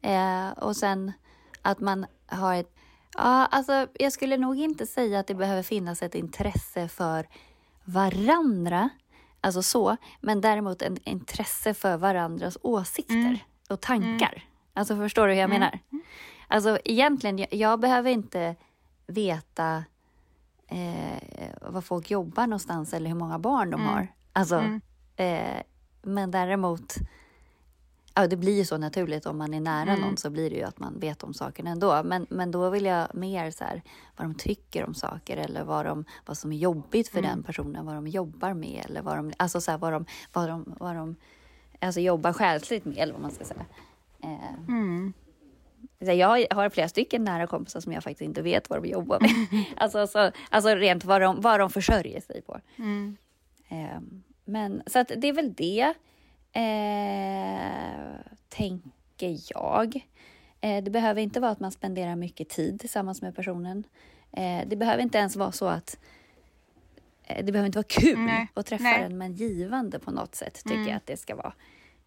Eh, 0.02 0.48
och 0.50 0.76
sen 0.76 1.12
att 1.66 1.80
man 1.80 2.06
har 2.26 2.54
ett... 2.54 2.74
Ja, 3.16 3.46
alltså 3.46 3.86
jag 3.98 4.12
skulle 4.12 4.36
nog 4.36 4.58
inte 4.58 4.86
säga 4.86 5.18
att 5.20 5.26
det 5.26 5.34
behöver 5.34 5.62
finnas 5.62 6.02
ett 6.02 6.14
intresse 6.14 6.88
för 6.88 7.26
varandra, 7.84 8.88
alltså 9.40 9.62
så, 9.62 9.96
men 10.20 10.40
däremot 10.40 10.82
en 10.82 10.96
intresse 11.08 11.74
för 11.74 11.96
varandras 11.96 12.58
åsikter 12.62 13.14
Mm. 13.16 13.38
och 13.70 13.80
tankar. 13.80 14.44
Alltså 14.74 14.96
förstår 14.96 15.26
du 15.26 15.32
hur 15.32 15.40
jag 15.40 15.50
Mm. 15.50 15.60
menar? 15.60 15.78
Alltså 16.48 16.78
egentligen, 16.84 17.38
jag, 17.38 17.48
jag 17.54 17.80
behöver 17.80 18.10
inte 18.10 18.56
veta 19.06 19.84
eh, 20.68 21.70
var 21.70 21.80
folk 21.80 22.10
jobbar 22.10 22.46
någonstans 22.46 22.92
eller 22.94 23.08
hur 23.10 23.16
många 23.16 23.38
barn 23.38 23.70
de 23.70 23.80
Mm. 23.80 23.92
har. 23.94 24.08
Alltså, 24.32 24.56
Mm. 24.56 24.80
eh, 25.16 25.62
men 26.02 26.30
däremot, 26.30 26.94
ja 28.16 28.26
det 28.26 28.36
blir 28.36 28.56
ju 28.56 28.64
så 28.64 28.78
naturligt 28.78 29.26
om 29.26 29.38
man 29.38 29.54
är 29.54 29.60
nära 29.60 29.90
Mm. 29.90 30.00
någon 30.00 30.16
så 30.16 30.30
blir 30.30 30.50
det 30.50 30.56
ju 30.56 30.62
att 30.62 30.78
man 30.78 30.98
vet 31.00 31.22
om 31.22 31.34
sakerna 31.34 31.70
ändå. 31.70 32.02
Men, 32.04 32.26
men 32.30 32.50
då 32.50 32.70
vill 32.70 32.84
jag 32.84 33.14
mer 33.14 33.50
så 33.50 33.64
här, 33.64 33.82
vad 34.16 34.26
de 34.28 34.34
tycker 34.34 34.84
om 34.84 34.94
saker 34.94 35.36
eller 35.36 35.64
vad, 35.64 35.86
de, 35.86 36.04
vad 36.26 36.38
som 36.38 36.52
är 36.52 36.56
jobbigt 36.56 37.08
för 37.08 37.18
Mm. 37.18 37.30
den 37.30 37.42
personen, 37.42 37.86
vad 37.86 37.94
de 37.94 38.06
jobbar 38.06 38.54
med 38.54 38.84
eller 38.88 39.02
vad 39.02 39.16
de, 39.16 39.32
alltså 39.36 39.60
så 39.60 39.70
här, 39.70 39.78
vad 39.78 39.92
de, 39.92 40.06
vad 40.32 40.48
de, 40.48 40.74
vad 40.80 40.96
de 40.96 41.16
alltså 41.80 42.00
jobbar 42.00 42.32
själsligt 42.32 42.84
med 42.84 42.98
eller 42.98 43.12
vad 43.12 43.22
man 43.22 43.30
ska 43.30 43.44
säga. 43.44 43.64
Eh, 44.22 44.54
Mm. 44.68 45.12
Jag 45.98 46.46
har 46.54 46.70
flera 46.70 46.88
stycken 46.88 47.24
nära 47.24 47.46
kompisar 47.46 47.80
som 47.80 47.92
jag 47.92 48.02
faktiskt 48.02 48.20
inte 48.22 48.42
vet 48.42 48.70
vad 48.70 48.82
de 48.82 48.88
jobbar 48.88 49.20
med. 49.20 49.30
alltså, 49.76 50.06
så, 50.06 50.30
alltså 50.50 50.74
rent 50.74 51.04
vad 51.04 51.20
de, 51.20 51.40
vad 51.40 51.60
de 51.60 51.70
försörjer 51.70 52.20
sig 52.20 52.42
på. 52.42 52.60
Eh, 53.68 54.00
men 54.44 54.82
så 54.86 54.98
att 54.98 55.08
det 55.16 55.28
är 55.28 55.32
väl 55.32 55.52
det, 55.54 55.94
eh, 56.56 58.20
tänker 58.48 59.38
jag. 59.54 60.06
Eh, 60.60 60.84
det 60.84 60.90
behöver 60.90 61.20
inte 61.20 61.40
vara 61.40 61.50
att 61.50 61.60
man 61.60 61.72
spenderar 61.72 62.16
mycket 62.16 62.48
tid 62.48 62.80
tillsammans 62.80 63.22
med 63.22 63.36
personen. 63.36 63.84
Eh, 64.32 64.62
det 64.66 64.76
behöver 64.76 65.02
inte 65.02 65.18
ens 65.18 65.36
vara 65.36 65.52
så 65.52 65.66
att 65.66 65.98
eh, 67.24 67.44
det 67.44 67.52
behöver 67.52 67.66
inte 67.66 67.78
vara 67.78 67.86
kul 67.88 68.18
Nej. 68.18 68.48
att 68.54 68.66
träffa 68.66 68.84
Nej. 68.84 69.02
den, 69.02 69.18
men 69.18 69.32
givande 69.32 69.98
på 69.98 70.10
något 70.10 70.34
sätt 70.34 70.54
tycker 70.64 70.76
Mm. 70.76 70.88
jag 70.88 70.96
att 70.96 71.06
det 71.06 71.16
ska 71.16 71.36
vara. 71.36 71.52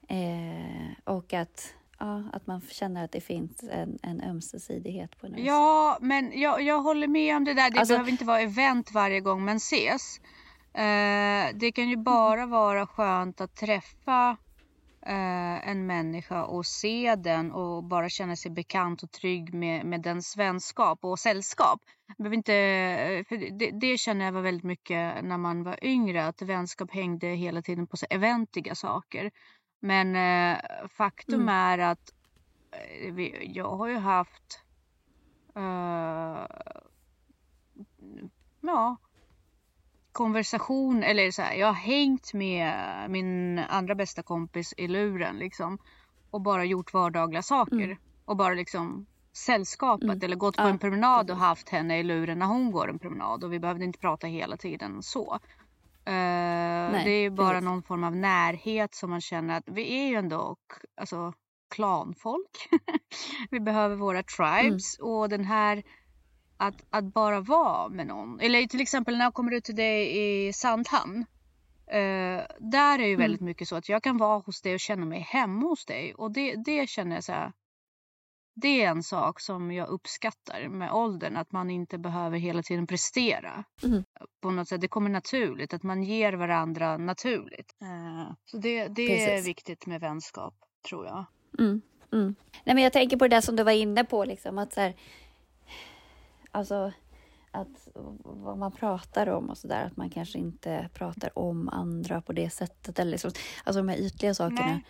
Eh, 0.07 0.91
och 1.03 1.33
att, 1.33 1.73
ja, 1.99 2.23
att 2.33 2.47
man 2.47 2.61
känner 2.69 3.03
att 3.05 3.11
det 3.11 3.21
finns 3.21 3.63
en, 3.71 3.99
en 4.03 4.21
ömsesidighet 4.21 5.19
på 5.21 5.27
något. 5.27 5.39
Ja, 5.39 5.97
men 6.01 6.39
jag, 6.39 6.61
jag 6.61 6.81
håller 6.81 7.07
med 7.07 7.35
om 7.35 7.43
det 7.45 7.53
där. 7.53 7.69
Det 7.71 7.79
Alltså- 7.79 7.93
behöver 7.93 8.11
inte 8.11 8.25
vara 8.25 8.41
event 8.41 8.91
varje 8.91 9.19
gång 9.19 9.45
man 9.45 9.55
ses. 9.57 10.21
Eh, 10.73 11.55
det 11.55 11.71
kan 11.71 11.89
ju 11.89 11.97
bara 11.97 12.45
vara 12.45 12.87
skönt 12.87 13.41
att 13.41 13.55
träffa 13.55 14.37
eh, 15.01 15.69
en 15.69 15.85
människa 15.85 16.45
och 16.45 16.65
se 16.65 17.15
den 17.15 17.51
och 17.51 17.83
bara 17.83 18.09
känna 18.09 18.35
sig 18.35 18.51
bekant 18.51 19.03
och 19.03 19.11
trygg 19.11 19.53
med, 19.53 19.85
med 19.85 20.01
dens 20.01 20.37
vänskap 20.37 20.99
och 21.01 21.19
sällskap. 21.19 21.81
Behöver 22.17 22.35
inte, 22.37 22.53
eh, 22.55 23.23
för 23.25 23.59
det, 23.59 23.71
det 23.71 23.97
känner 23.97 24.25
jag 24.25 24.31
var 24.31 24.41
väldigt 24.41 24.63
mycket 24.63 25.23
när 25.23 25.37
man 25.37 25.63
var 25.63 25.85
yngre, 25.85 26.25
att 26.27 26.41
vänskap 26.41 26.91
hängde 26.91 27.27
hela 27.27 27.61
tiden 27.61 27.87
på 27.87 27.97
så 27.97 28.05
eventiga 28.09 28.75
saker. 28.75 29.31
Men 29.81 30.15
eh, 30.15 30.57
faktum 30.97 31.41
Mm. 31.41 31.49
är 31.55 31.77
att 31.79 32.13
eh, 32.71 33.13
vi, 33.13 33.51
jag 33.55 33.77
har 33.77 33.87
ju 33.87 33.97
haft 33.97 34.63
eh, 35.55 36.45
ja, 38.61 38.97
konversation 40.23 41.03
eller 41.03 41.31
så 41.31 41.41
här, 41.41 41.53
jag 41.55 41.67
har 41.67 41.73
hängt 41.73 42.33
med 42.33 42.73
min 43.09 43.59
andra 43.59 43.95
bästa 43.95 44.23
kompis 44.23 44.73
i 44.77 44.87
luren 44.87 45.35
liksom 45.37 45.77
och 46.31 46.41
bara 46.41 46.65
gjort 46.65 46.93
vardagliga 46.93 47.41
saker 47.41 47.75
Mm. 47.91 47.97
och 48.25 48.37
bara 48.37 48.53
liksom 48.53 49.05
sällskapat 49.33 50.03
Mm. 50.03 50.19
eller 50.23 50.35
gått 50.35 50.57
på 50.57 50.63
Ja, 50.63 50.69
en 50.69 50.79
promenad 50.79 51.31
och 51.31 51.37
haft 51.37 51.69
henne 51.69 51.99
i 51.99 52.03
luren 52.03 52.39
när 52.39 52.45
hon 52.45 52.71
går 52.71 52.89
en 52.89 52.99
promenad 52.99 53.43
och 53.43 53.53
vi 53.53 53.59
behövde 53.59 53.85
inte 53.85 53.99
prata 53.99 54.27
hela 54.27 54.57
tiden 54.57 55.03
så. 55.03 55.39
Eh, 56.05 57.03
det 57.05 57.11
är 57.11 57.21
ju 57.21 57.29
bara 57.29 57.49
precis. 57.49 57.65
någon 57.65 57.83
form 57.83 58.03
av 58.03 58.15
närhet 58.15 58.95
som 58.95 59.09
man 59.09 59.21
känner 59.21 59.57
att 59.57 59.67
vi 59.67 59.99
är 59.99 60.07
ju 60.07 60.15
ändå 60.15 60.55
alltså, 61.01 61.33
klanfolk. 61.75 62.69
vi 63.51 63.59
behöver 63.59 63.95
våra 63.95 64.23
tribes 64.23 64.99
och 64.99 65.29
den 65.29 65.45
här 65.45 65.83
att, 66.59 66.85
att 66.89 67.13
bara 67.13 67.39
vara 67.41 67.89
med 67.89 68.07
någon. 68.07 68.39
Eller 68.39 68.67
till 68.67 68.81
exempel 68.81 69.17
när 69.17 69.25
jag 69.25 69.33
kommer 69.33 69.53
ut 69.53 69.63
till 69.63 69.75
dig 69.75 70.17
i 70.47 70.53
Sandhamn. 70.53 71.25
Eh, 71.87 72.41
där 72.59 72.99
är 72.99 73.07
ju 73.07 73.13
Mm. 73.13 73.21
väldigt 73.21 73.41
mycket 73.41 73.67
så 73.67 73.75
att 73.75 73.89
jag 73.89 74.03
kan 74.03 74.17
vara 74.17 74.39
hos 74.39 74.61
dig 74.61 74.73
och 74.73 74.79
känna 74.79 75.05
mig 75.05 75.19
hemma 75.19 75.67
hos 75.67 75.85
dig. 75.85 76.13
Och 76.13 76.31
det, 76.31 76.55
det 76.65 76.89
känner 76.89 77.15
jag 77.15 77.23
så 77.23 77.31
här. 77.31 77.51
Det 78.55 78.83
är 78.83 78.89
en 78.89 79.03
sak 79.03 79.39
som 79.39 79.71
jag 79.71 79.87
uppskattar 79.87 80.67
med 80.67 80.91
åldern. 80.91 81.37
Att 81.37 81.51
man 81.51 81.69
inte 81.69 81.97
behöver 81.97 82.37
hela 82.37 82.63
tiden 82.63 82.87
prestera. 82.87 83.63
Mm. 83.83 84.03
På 84.41 84.51
något 84.51 84.67
sätt. 84.67 84.81
Det 84.81 84.87
kommer 84.87 85.09
naturligt. 85.09 85.73
Att 85.73 85.83
man 85.83 86.03
ger 86.03 86.33
varandra 86.33 86.97
naturligt. 86.97 87.75
Eh, 87.81 88.33
så 88.45 88.57
det, 88.57 88.87
det 88.87 89.23
är 89.25 89.41
viktigt 89.43 89.85
med 89.85 90.01
vänskap 90.01 90.53
tror 90.89 91.05
jag. 91.05 91.25
Mm, 91.59 91.81
mm. 92.13 92.35
Nej, 92.63 92.75
men 92.75 92.83
jag 92.83 92.93
tänker 92.93 93.17
på 93.17 93.27
det 93.27 93.35
där 93.35 93.41
som 93.41 93.55
du 93.55 93.63
var 93.63 93.71
inne 93.71 94.03
på, 94.03 94.25
liksom, 94.25 94.57
att 94.57 94.73
så 94.73 94.81
här, 94.81 94.93
alltså 96.51 96.91
att 97.51 97.87
vad 98.23 98.57
man 98.57 98.71
pratar 98.71 99.29
om 99.29 99.49
och 99.49 99.57
sådär, 99.57 99.85
att 99.85 99.97
man 99.97 100.09
kanske 100.09 100.37
inte 100.39 100.89
pratar 100.93 101.39
om 101.39 101.69
andra 101.69 102.21
på 102.21 102.33
det 102.33 102.49
sättet. 102.49 102.99
Eller 102.99 103.11
liksom, 103.11 103.31
alltså 103.63 103.79
de 103.81 103.89
här 103.89 103.97
ytliga 103.97 104.33
sakerna, 104.33 104.81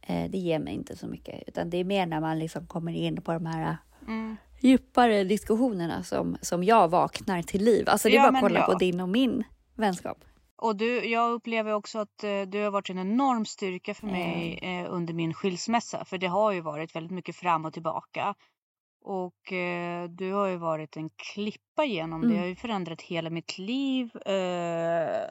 eh, 0.00 0.30
det 0.30 0.38
ger 0.38 0.58
mig 0.58 0.74
inte 0.74 0.96
så 0.96 1.06
mycket. 1.06 1.42
Utan 1.48 1.70
det 1.70 1.76
är 1.76 1.84
mer 1.84 2.06
när 2.06 2.20
man 2.20 2.38
liksom 2.38 2.66
kommer 2.66 2.92
in 2.92 3.22
på 3.22 3.32
de 3.32 3.46
här 3.46 3.76
Mm. 4.06 4.36
djupare 4.60 5.24
diskussionerna 5.24 6.02
som, 6.02 6.36
som 6.40 6.64
jag 6.64 6.88
vaknar 6.88 7.42
till 7.42 7.64
liv. 7.64 7.88
Alltså 7.88 8.08
det 8.08 8.14
är 8.14 8.18
Ja, 8.18 8.22
bara 8.30 8.36
att 8.36 8.40
kolla 8.42 8.60
ja. 8.60 8.66
på 8.66 8.74
din 8.74 9.00
och 9.00 9.08
min 9.08 9.44
vänskap. 9.74 10.24
Och 10.56 10.76
du, 10.76 11.04
jag 11.04 11.32
upplever 11.32 11.72
också 11.72 11.98
att 11.98 12.24
eh, 12.24 12.42
du 12.42 12.62
har 12.62 12.70
varit 12.70 12.90
en 12.90 12.98
enorm 12.98 13.44
styrka 13.46 13.94
för 13.94 14.06
mig 14.06 14.58
eh, 14.62 14.92
under 14.94 15.14
min 15.14 15.34
skilsmässa. 15.34 16.04
För 16.04 16.18
det 16.18 16.26
har 16.26 16.52
ju 16.52 16.60
varit 16.60 16.96
väldigt 16.96 17.12
mycket 17.12 17.36
fram 17.36 17.64
och 17.64 17.72
tillbaka. 17.72 18.34
Och 19.04 19.52
eh, 19.52 20.08
du 20.08 20.32
har 20.32 20.46
ju 20.46 20.56
varit 20.56 20.96
en 20.96 21.10
klippa 21.10 21.84
genom 21.84 22.20
det. 22.20 22.26
Mm. 22.26 22.36
Det 22.36 22.42
har 22.42 22.48
ju 22.48 22.56
förändrat 22.56 23.02
hela 23.02 23.30
mitt 23.30 23.58
liv 23.58 24.10
eh, 24.16 25.26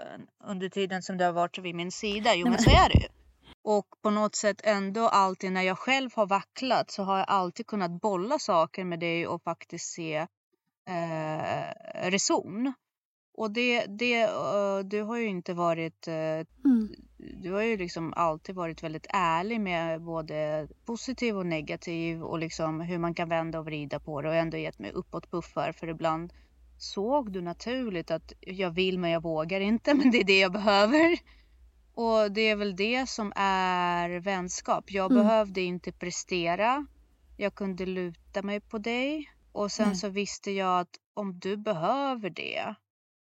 under 0.46 0.70
tiden 0.70 1.02
som 1.02 1.18
du 1.18 1.26
har 1.26 1.32
varit 1.32 1.58
vid 1.58 1.76
min 1.76 1.92
sida. 1.92 2.36
Jo 2.36 2.50
men 2.50 2.60
så 2.60 2.70
är 2.70 2.90
det 2.90 3.00
ju. 3.02 3.08
Och 3.62 3.88
på 4.02 4.10
något 4.10 4.36
sätt 4.36 4.62
ändå 4.64 5.08
alltid 5.08 5.52
när 5.52 5.62
jag 5.62 5.78
själv 5.78 6.10
har 6.16 6.26
vacklat 6.26 6.92
så 6.92 7.04
har 7.04 7.18
jag 7.18 7.26
alltid 7.30 7.68
kunnat 7.68 8.02
bolla 8.02 8.40
saker 8.40 8.84
med 8.86 9.00
dig 9.00 9.28
och 9.28 9.44
faktiskt 9.44 9.86
se 9.94 10.28
eh, 10.90 12.10
reson. 12.10 12.74
Och 13.38 13.52
det, 13.52 13.86
det, 13.86 14.22
eh, 14.22 14.80
du 14.84 15.02
har 15.02 15.18
ju 15.18 15.28
inte 15.28 15.54
varit, 15.54 16.08
eh, 16.08 16.14
Mm. 16.66 16.96
Du 17.34 17.52
har 17.52 17.62
ju 17.62 17.78
liksom 17.78 18.14
alltid 18.16 18.56
varit 18.56 18.84
väldigt 18.84 19.08
ärlig 19.10 19.62
med 19.62 20.02
både 20.02 20.68
positiv 20.86 21.38
och 21.38 21.46
negativ 21.46 22.24
och 22.24 22.40
liksom 22.40 22.82
hur 22.82 22.98
man 22.98 23.14
kan 23.14 23.30
vända 23.30 23.60
och 23.60 23.66
vrida 23.66 24.00
på 24.00 24.22
det 24.22 24.30
och 24.30 24.36
ändå 24.36 24.58
gett 24.58 24.80
mig 24.80 24.92
uppåt 24.92 25.32
puffar 25.32 25.72
för 25.72 25.88
ibland 25.88 26.34
såg 26.78 27.32
du 27.32 27.42
naturligt 27.42 28.12
att 28.12 28.34
jag 28.40 28.72
vill 28.72 29.00
men 29.00 29.12
jag 29.12 29.24
vågar 29.24 29.60
inte 29.60 29.94
men 29.94 30.12
det 30.12 30.18
är 30.20 30.24
det 30.24 30.40
jag 30.40 30.52
behöver. 30.52 31.20
Och 31.96 32.32
det 32.32 32.42
är 32.42 32.56
väl 32.56 32.76
det 32.76 33.10
som 33.10 33.34
är 33.36 34.10
vänskap. 34.20 34.92
Jag 34.92 35.12
Mm. 35.12 35.24
behövde 35.24 35.62
inte 35.62 35.92
prestera. 35.92 36.86
Jag 37.38 37.56
kunde 37.56 37.86
luta 37.86 38.42
mig 38.42 38.60
på 38.60 38.78
dig 38.78 39.32
och 39.52 39.72
sen 39.72 39.88
Nej. 39.88 39.96
så 39.96 40.10
visste 40.10 40.52
jag 40.52 40.80
att 40.80 40.90
om 41.14 41.40
du 41.40 41.58
behöver 41.58 42.30
det 42.30 42.76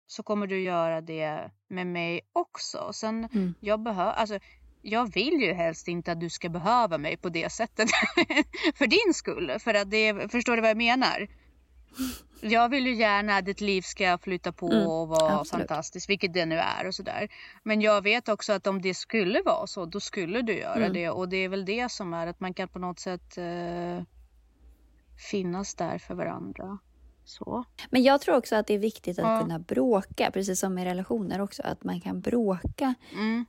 så 0.07 0.23
kommer 0.23 0.47
du 0.47 0.61
göra 0.61 1.01
det 1.01 1.51
med 1.67 1.87
mig 1.87 2.21
också. 2.33 2.89
Sen 2.93 3.29
Mm. 3.33 3.53
jag 3.59 3.87
alltså 3.87 4.39
jag 4.81 5.13
vill 5.13 5.41
ju 5.41 5.53
helst 5.53 5.87
inte 5.87 6.11
att 6.11 6.19
du 6.19 6.29
ska 6.29 6.49
behöva 6.49 6.97
mig 6.97 7.17
på 7.17 7.29
det 7.29 7.51
sättet. 7.51 7.89
för 8.75 8.87
din 8.87 9.13
skull. 9.13 9.51
För 9.59 9.73
att 9.73 9.91
det, 9.91 10.31
förstår 10.31 10.55
du 10.55 10.61
vad 10.61 10.69
jag 10.69 10.77
menar? 10.77 11.27
Jag 12.41 12.69
vill 12.69 12.87
ju 12.87 12.95
gärna 12.95 13.37
att 13.37 13.45
ditt 13.45 13.61
liv 13.61 13.81
ska 13.81 14.17
flytta 14.17 14.51
på 14.51 14.71
mm, 14.71 14.87
och 14.87 15.07
vara 15.07 15.39
absolut. 15.39 15.67
fantastiskt, 15.67 16.09
vilket 16.09 16.33
det 16.33 16.45
nu 16.45 16.55
är 16.55 16.87
och 16.87 16.95
sådär. 16.95 17.27
Men 17.63 17.81
jag 17.81 18.01
vet 18.01 18.29
också 18.29 18.53
att 18.53 18.67
om 18.67 18.81
det 18.81 18.93
skulle 18.93 19.41
vara 19.41 19.67
så, 19.67 19.85
då 19.85 19.99
skulle 19.99 20.41
du 20.41 20.57
göra 20.57 20.75
mm. 20.75 20.93
det. 20.93 21.09
Och 21.09 21.29
det 21.29 21.37
är 21.37 21.49
väl 21.49 21.65
det 21.65 21.91
som 21.91 22.13
är 22.13 22.27
att 22.27 22.39
man 22.39 22.53
kan 22.53 22.67
på 22.67 22.79
något 22.79 22.99
sätt 22.99 23.37
uh, 23.37 24.01
finnas 25.31 25.75
där 25.75 25.97
för 25.97 26.15
varandra. 26.15 26.77
Så. 27.25 27.63
Men 27.89 28.03
jag 28.03 28.21
tror 28.21 28.35
också 28.35 28.55
att 28.55 28.67
det 28.67 28.73
är 28.73 28.79
viktigt 28.79 29.19
att 29.19 29.25
ja. 29.25 29.41
kunna 29.41 29.59
bråka, 29.59 30.31
precis 30.31 30.59
som 30.59 30.77
i 30.77 30.85
relationer 30.85 31.41
också, 31.41 31.63
att 31.63 31.83
man 31.83 32.01
kan 32.01 32.21
bråka. 32.21 32.93
Mm. 33.13 33.45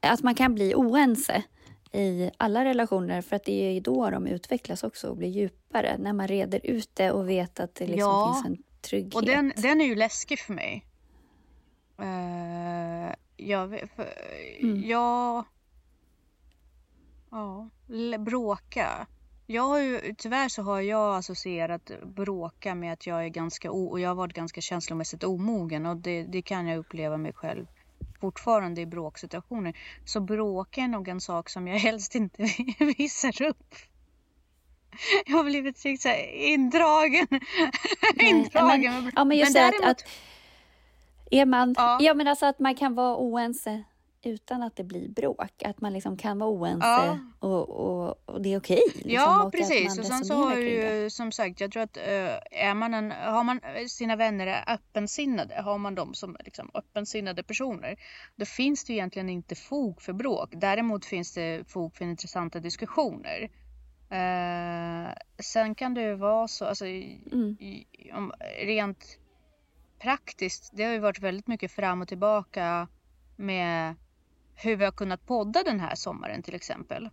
Att 0.00 0.22
man 0.22 0.34
kan 0.34 0.54
bli 0.54 0.74
oense 0.74 1.42
i 1.92 2.30
alla 2.36 2.64
relationer 2.64 3.22
för 3.22 3.36
att 3.36 3.44
det 3.44 3.76
är 3.76 3.80
då 3.80 4.10
de 4.10 4.26
utvecklas 4.26 4.82
också 4.84 5.08
och 5.08 5.16
blir 5.16 5.28
djupare. 5.28 5.96
När 5.98 6.12
man 6.12 6.28
reder 6.28 6.66
ut 6.66 6.90
det 6.94 7.10
och 7.10 7.28
vet 7.28 7.60
att 7.60 7.74
det 7.74 7.86
liksom 7.86 8.10
ja. 8.10 8.32
finns 8.34 8.46
en 8.46 8.64
trygghet. 8.80 9.14
Och 9.14 9.24
den, 9.24 9.52
den 9.56 9.80
är 9.80 9.84
ju 9.84 9.94
läskig 9.94 10.38
för 10.38 10.52
mig. 10.52 10.86
Uh, 12.00 13.14
jag, 13.36 13.90
för, 13.96 14.08
mm. 14.60 14.88
jag... 14.88 15.44
Ja, 17.30 17.68
bråka. 18.18 19.06
Jag 19.52 19.62
har 19.62 19.78
ju, 19.78 20.14
tyvärr 20.18 20.48
så 20.48 20.62
har 20.62 20.80
jag 20.80 21.16
associerat 21.16 21.90
bråka 22.02 22.74
med 22.74 22.92
att 22.92 23.06
jag 23.06 23.24
är 23.24 23.28
ganska 23.28 23.70
o, 23.70 23.86
och 23.86 24.00
jag 24.00 24.08
har 24.08 24.14
varit 24.14 24.32
ganska 24.32 24.60
känslomässigt 24.60 25.24
omogen 25.24 25.86
och 25.86 25.96
det, 25.96 26.22
det 26.22 26.42
kan 26.42 26.66
jag 26.66 26.78
uppleva 26.78 27.16
mig 27.16 27.32
själv 27.32 27.66
fortfarande 28.20 28.80
i 28.80 28.86
bråksituationer. 28.86 29.76
Så 30.04 30.20
bråka 30.20 30.80
är 30.80 30.88
nog 30.88 31.08
en 31.08 31.20
sak 31.20 31.48
som 31.48 31.68
jag 31.68 31.78
helst 31.88 32.14
inte 32.14 32.42
visar 32.98 33.42
upp. 33.42 33.74
Jag 35.26 35.36
har 35.36 35.44
blivit 35.44 35.78
så 35.78 36.08
här 36.08 36.32
indragen. 36.32 37.26
indragen. 38.16 39.04
Men, 39.04 39.12
ja, 39.16 39.24
men 39.24 39.38
just 39.38 39.54
men 39.54 39.62
däremot... 39.62 39.84
att, 39.84 40.02
att 40.02 40.08
är 41.30 41.46
man, 41.46 41.74
ja. 41.78 41.98
ja 42.00 42.14
men 42.14 42.28
alltså 42.28 42.46
att 42.46 42.58
man 42.58 42.74
kan 42.74 42.94
vara 42.94 43.16
oense 43.16 43.84
utan 44.22 44.62
att 44.62 44.76
det 44.76 44.84
blir 44.84 45.08
bråk. 45.08 45.62
Att 45.64 45.80
man 45.80 45.92
liksom 45.92 46.16
kan 46.16 46.38
vara 46.38 46.50
oense 46.50 46.86
ja. 46.86 47.18
och, 47.38 47.68
och, 47.70 48.28
och, 48.28 48.42
det 48.42 48.52
är 48.54 48.58
okej. 48.58 48.82
Liksom, 48.94 49.10
ja, 49.10 49.44
och 49.44 49.52
precis. 49.52 49.98
och 49.98 50.06
sen 50.06 50.24
så 50.24 50.34
har 50.34 50.56
ju 50.56 51.10
som 51.10 51.32
sagt, 51.32 51.60
jag 51.60 51.72
tror 51.72 51.82
att 51.82 51.96
uh, 51.96 52.02
är 52.50 52.74
man 52.74 52.94
en, 52.94 53.10
har 53.10 53.44
man 53.44 53.60
sina 53.88 54.16
vänner 54.16 54.46
är 54.46 54.74
öppensinnade, 54.74 55.62
har 55.62 55.78
man 55.78 55.94
dem 55.94 56.14
som 56.14 56.36
liksom, 56.44 56.70
öppensinnade 56.74 57.42
personer, 57.42 57.96
då 58.36 58.44
finns 58.44 58.84
det 58.84 58.92
egentligen 58.92 59.28
inte 59.28 59.54
fog 59.54 60.02
för 60.02 60.12
bråk. 60.12 60.50
Däremot 60.52 61.04
finns 61.04 61.34
det 61.34 61.70
fog 61.70 61.94
för 61.96 62.04
intressanta 62.04 62.60
diskussioner. 62.60 63.50
Uh, 64.12 65.12
sen 65.38 65.74
kan 65.74 65.94
det 65.94 66.02
ju 66.02 66.14
vara 66.14 66.48
så, 66.48 66.64
alltså, 66.64 66.84
mm. 66.86 67.56
om, 68.14 68.32
rent 68.62 69.18
praktiskt, 69.98 70.70
det 70.72 70.84
har 70.84 70.92
ju 70.92 70.98
varit 70.98 71.20
väldigt 71.20 71.46
mycket 71.46 71.72
fram 71.72 72.02
och 72.02 72.08
tillbaka 72.08 72.88
med 73.36 73.94
hur 74.64 74.76
vi 74.76 74.84
har 74.84 74.92
kunnat 74.92 75.26
podda 75.26 75.62
den 75.62 75.80
här 75.80 75.94
sommaren 75.94 76.42
till 76.42 76.54
exempel. 76.54 77.10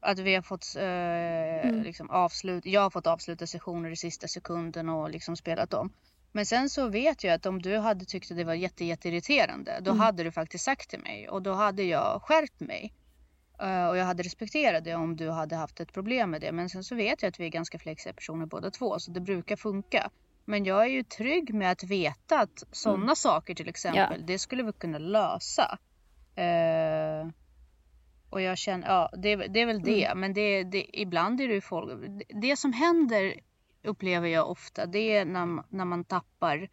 Att 0.00 0.18
vi 0.18 0.34
har 0.34 0.42
fått 0.42 0.76
eh, 0.76 1.68
mm. 1.68 1.82
liksom 1.82 2.10
avslut, 2.10 2.66
jag 2.66 2.80
har 2.80 2.90
fått 2.90 3.06
avsluta 3.06 3.46
sessioner 3.46 3.90
i 3.90 3.96
sista 3.96 4.28
sekunden 4.28 4.88
och 4.88 5.10
liksom 5.10 5.36
spelat 5.36 5.74
om. 5.74 5.92
Men 6.32 6.46
sen 6.46 6.70
så 6.70 6.88
vet 6.88 7.24
jag 7.24 7.34
att 7.34 7.46
om 7.46 7.62
du 7.62 7.78
hade 7.78 8.04
tyckt 8.04 8.30
att 8.30 8.36
det 8.36 8.44
var 8.44 8.54
jätte, 8.54 8.84
jätteirriterande, 8.84 9.78
då 9.80 9.90
mm. 9.90 10.00
hade 10.00 10.22
du 10.24 10.32
faktiskt 10.32 10.64
sagt 10.64 10.90
till 10.90 11.00
mig 11.00 11.28
och 11.28 11.42
då 11.42 11.52
hade 11.52 11.82
jag 11.82 12.22
skärpt 12.22 12.60
mig. 12.60 12.92
Uh, 13.62 13.86
och 13.86 13.96
jag 13.96 14.04
hade 14.04 14.22
respekterat 14.22 14.84
det 14.84 14.94
om 14.94 15.16
du 15.16 15.30
hade 15.30 15.56
haft 15.56 15.80
ett 15.80 15.92
problem 15.92 16.30
med 16.30 16.40
det. 16.40 16.52
Men 16.52 16.68
sen 16.68 16.84
så 16.84 16.94
vet 16.94 17.22
jag 17.22 17.28
att 17.28 17.40
vi 17.40 17.44
är 17.44 17.48
ganska 17.48 17.78
flexiga 17.78 18.12
personer 18.12 18.46
båda 18.46 18.70
två, 18.70 18.98
så 18.98 19.10
det 19.10 19.20
brukar 19.20 19.56
funka. 19.56 20.10
Men 20.44 20.64
jag 20.64 20.82
är 20.82 20.88
ju 20.88 21.02
trygg 21.02 21.54
med 21.54 21.70
att 21.70 21.84
veta 21.84 22.40
att 22.40 22.64
sådana 22.72 23.02
mm. 23.02 23.16
saker 23.16 23.54
till 23.54 23.68
exempel, 23.68 24.20
ja. 24.20 24.26
det 24.26 24.38
skulle 24.38 24.62
vi 24.62 24.72
kunna 24.72 24.98
lösa. 24.98 25.78
Uh, 26.38 27.30
och 28.30 28.40
jag 28.40 28.58
känner, 28.58 28.88
ja 28.88 29.10
det, 29.16 29.36
det 29.36 29.60
är 29.60 29.66
väl 29.66 29.82
det. 29.82 30.04
Mm. 30.04 30.20
Men 30.20 30.34
det, 30.34 30.64
det, 30.64 31.00
ibland 31.00 31.40
är 31.40 31.48
det 31.48 31.54
ju 31.54 31.60
folk, 31.60 31.92
det 32.28 32.56
som 32.56 32.72
händer 32.72 33.34
upplever 33.82 34.28
jag 34.28 34.50
ofta, 34.50 34.86
det 34.86 35.16
är 35.16 35.24
när, 35.24 35.62
när 35.68 35.84
man 35.84 36.04
tappar 36.04 36.68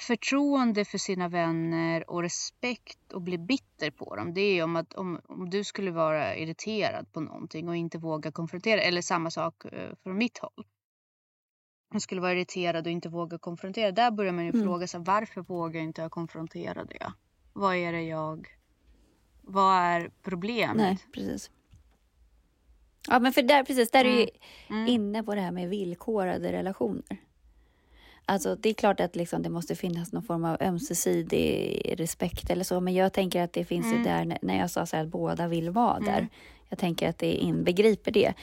förtroende 0.00 0.84
för 0.84 0.98
sina 0.98 1.28
vänner 1.28 2.10
och 2.10 2.22
respekt 2.22 3.12
och 3.12 3.22
blir 3.22 3.38
bitter 3.38 3.90
på 3.90 4.16
dem. 4.16 4.34
Det 4.34 4.40
är 4.40 4.64
om 4.64 4.76
att 4.76 4.94
om, 4.94 5.20
om 5.28 5.50
du 5.50 5.64
skulle 5.64 5.90
vara 5.90 6.36
irriterad 6.36 7.12
på 7.12 7.20
någonting 7.20 7.68
och 7.68 7.76
inte 7.76 7.98
våga 7.98 8.32
konfrontera, 8.32 8.80
eller 8.80 9.02
samma 9.02 9.30
sak 9.30 9.64
uh, 9.64 9.94
från 10.02 10.18
mitt 10.18 10.38
håll 10.38 10.64
skulle 12.00 12.20
vara 12.20 12.32
irriterad 12.32 12.86
och 12.86 12.92
inte 12.92 13.08
våga 13.08 13.38
konfrontera. 13.38 13.92
Där 13.92 14.10
börjar 14.10 14.32
man 14.32 14.44
ju 14.44 14.50
mm. 14.50 14.62
fråga 14.62 14.86
sig 14.86 15.00
varför 15.00 15.40
vågar 15.40 15.80
inte 15.80 16.02
jag 16.02 16.10
konfrontera 16.10 16.84
det? 16.84 17.12
Vad 17.52 17.76
är 17.76 17.92
det 17.92 18.02
jag... 18.02 18.48
Vad 19.42 19.76
är 19.76 20.10
problemet? 20.22 20.76
Nej, 20.76 20.98
precis. 21.12 21.50
Ja, 23.08 23.18
men 23.18 23.32
för 23.32 23.42
där, 23.42 23.64
precis, 23.64 23.90
där 23.90 24.04
mm. 24.04 24.18
är 24.18 24.26
du 24.68 24.74
mm. 24.74 24.86
inne 24.88 25.22
på 25.22 25.34
det 25.34 25.40
här 25.40 25.52
med 25.52 25.68
villkorade 25.68 26.52
relationer. 26.52 27.18
Alltså, 28.26 28.56
det 28.56 28.68
är 28.68 28.74
klart 28.74 29.00
att 29.00 29.16
liksom, 29.16 29.42
det 29.42 29.50
måste 29.50 29.74
finnas 29.74 30.12
någon 30.12 30.22
form 30.22 30.44
av 30.44 30.56
ömsesidig 30.60 31.94
respekt 31.98 32.50
eller 32.50 32.64
så, 32.64 32.80
men 32.80 32.94
jag 32.94 33.12
tänker 33.12 33.42
att 33.42 33.52
det 33.52 33.64
finns 33.64 33.86
mm. 33.86 33.98
ju 33.98 34.04
där 34.04 34.38
när 34.42 34.58
jag 34.58 34.70
sa 34.70 34.86
så 34.86 34.96
här, 34.96 35.02
att 35.04 35.10
båda 35.10 35.48
vill 35.48 35.70
vara 35.70 36.00
där. 36.00 36.18
Mm. 36.18 36.28
Jag 36.68 36.78
tänker 36.78 37.08
att 37.08 37.18
det 37.18 37.32
inbegriper 37.32 38.10
det. 38.10 38.34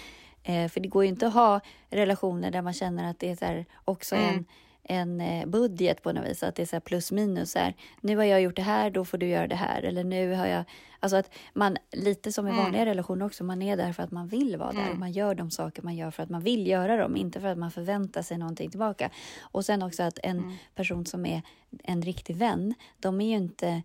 Eh, 0.43 0.67
för 0.67 0.79
det 0.79 0.87
går 0.87 1.03
ju 1.03 1.09
inte 1.09 1.27
att 1.27 1.33
ha 1.33 1.59
relationer 1.89 2.51
där 2.51 2.61
man 2.61 2.73
känner 2.73 3.09
att 3.09 3.19
det 3.19 3.29
är 3.29 3.35
så 3.35 3.69
också 3.85 4.15
mm. 4.15 4.35
en, 4.35 4.45
en 4.83 5.21
eh, 5.21 5.47
budget 5.47 6.03
på 6.03 6.11
något 6.11 6.25
vis, 6.25 6.43
att 6.43 6.55
det 6.55 6.61
är 6.61 6.65
så 6.65 6.79
plus 6.79 7.11
minus. 7.11 7.55
Här. 7.55 7.75
Nu 8.01 8.17
har 8.17 8.23
jag 8.23 8.41
gjort 8.41 8.55
det 8.55 8.61
här, 8.61 8.89
då 8.89 9.05
får 9.05 9.17
du 9.17 9.27
göra 9.27 9.47
det 9.47 9.55
här. 9.55 9.83
Eller 9.83 10.03
nu 10.03 10.33
har 10.33 10.47
jag... 10.47 10.63
Alltså 10.99 11.17
att 11.17 11.33
man, 11.53 11.77
lite 11.91 12.31
som 12.31 12.47
i 12.47 12.49
mm. 12.49 12.63
vanliga 12.63 12.85
relationer 12.85 13.25
också, 13.25 13.43
man 13.43 13.61
är 13.61 13.77
där 13.77 13.93
för 13.93 14.03
att 14.03 14.11
man 14.11 14.27
vill 14.27 14.57
vara 14.57 14.71
där. 14.71 14.85
Mm. 14.85 14.99
Man 14.99 15.11
gör 15.11 15.35
de 15.35 15.51
saker 15.51 15.81
man 15.81 15.95
gör 15.95 16.11
för 16.11 16.23
att 16.23 16.29
man 16.29 16.41
vill 16.41 16.67
göra 16.67 16.97
dem, 16.97 17.15
inte 17.15 17.41
för 17.41 17.47
att 17.47 17.57
man 17.57 17.71
förväntar 17.71 18.21
sig 18.21 18.37
någonting 18.37 18.69
tillbaka. 18.69 19.09
Och 19.41 19.65
sen 19.65 19.83
också 19.83 20.03
att 20.03 20.19
en 20.23 20.37
mm. 20.37 20.53
person 20.75 21.05
som 21.05 21.25
är 21.25 21.41
en 21.83 22.01
riktig 22.01 22.35
vän, 22.35 22.73
de 22.99 23.21
är 23.21 23.25
ju 23.25 23.35
inte 23.35 23.81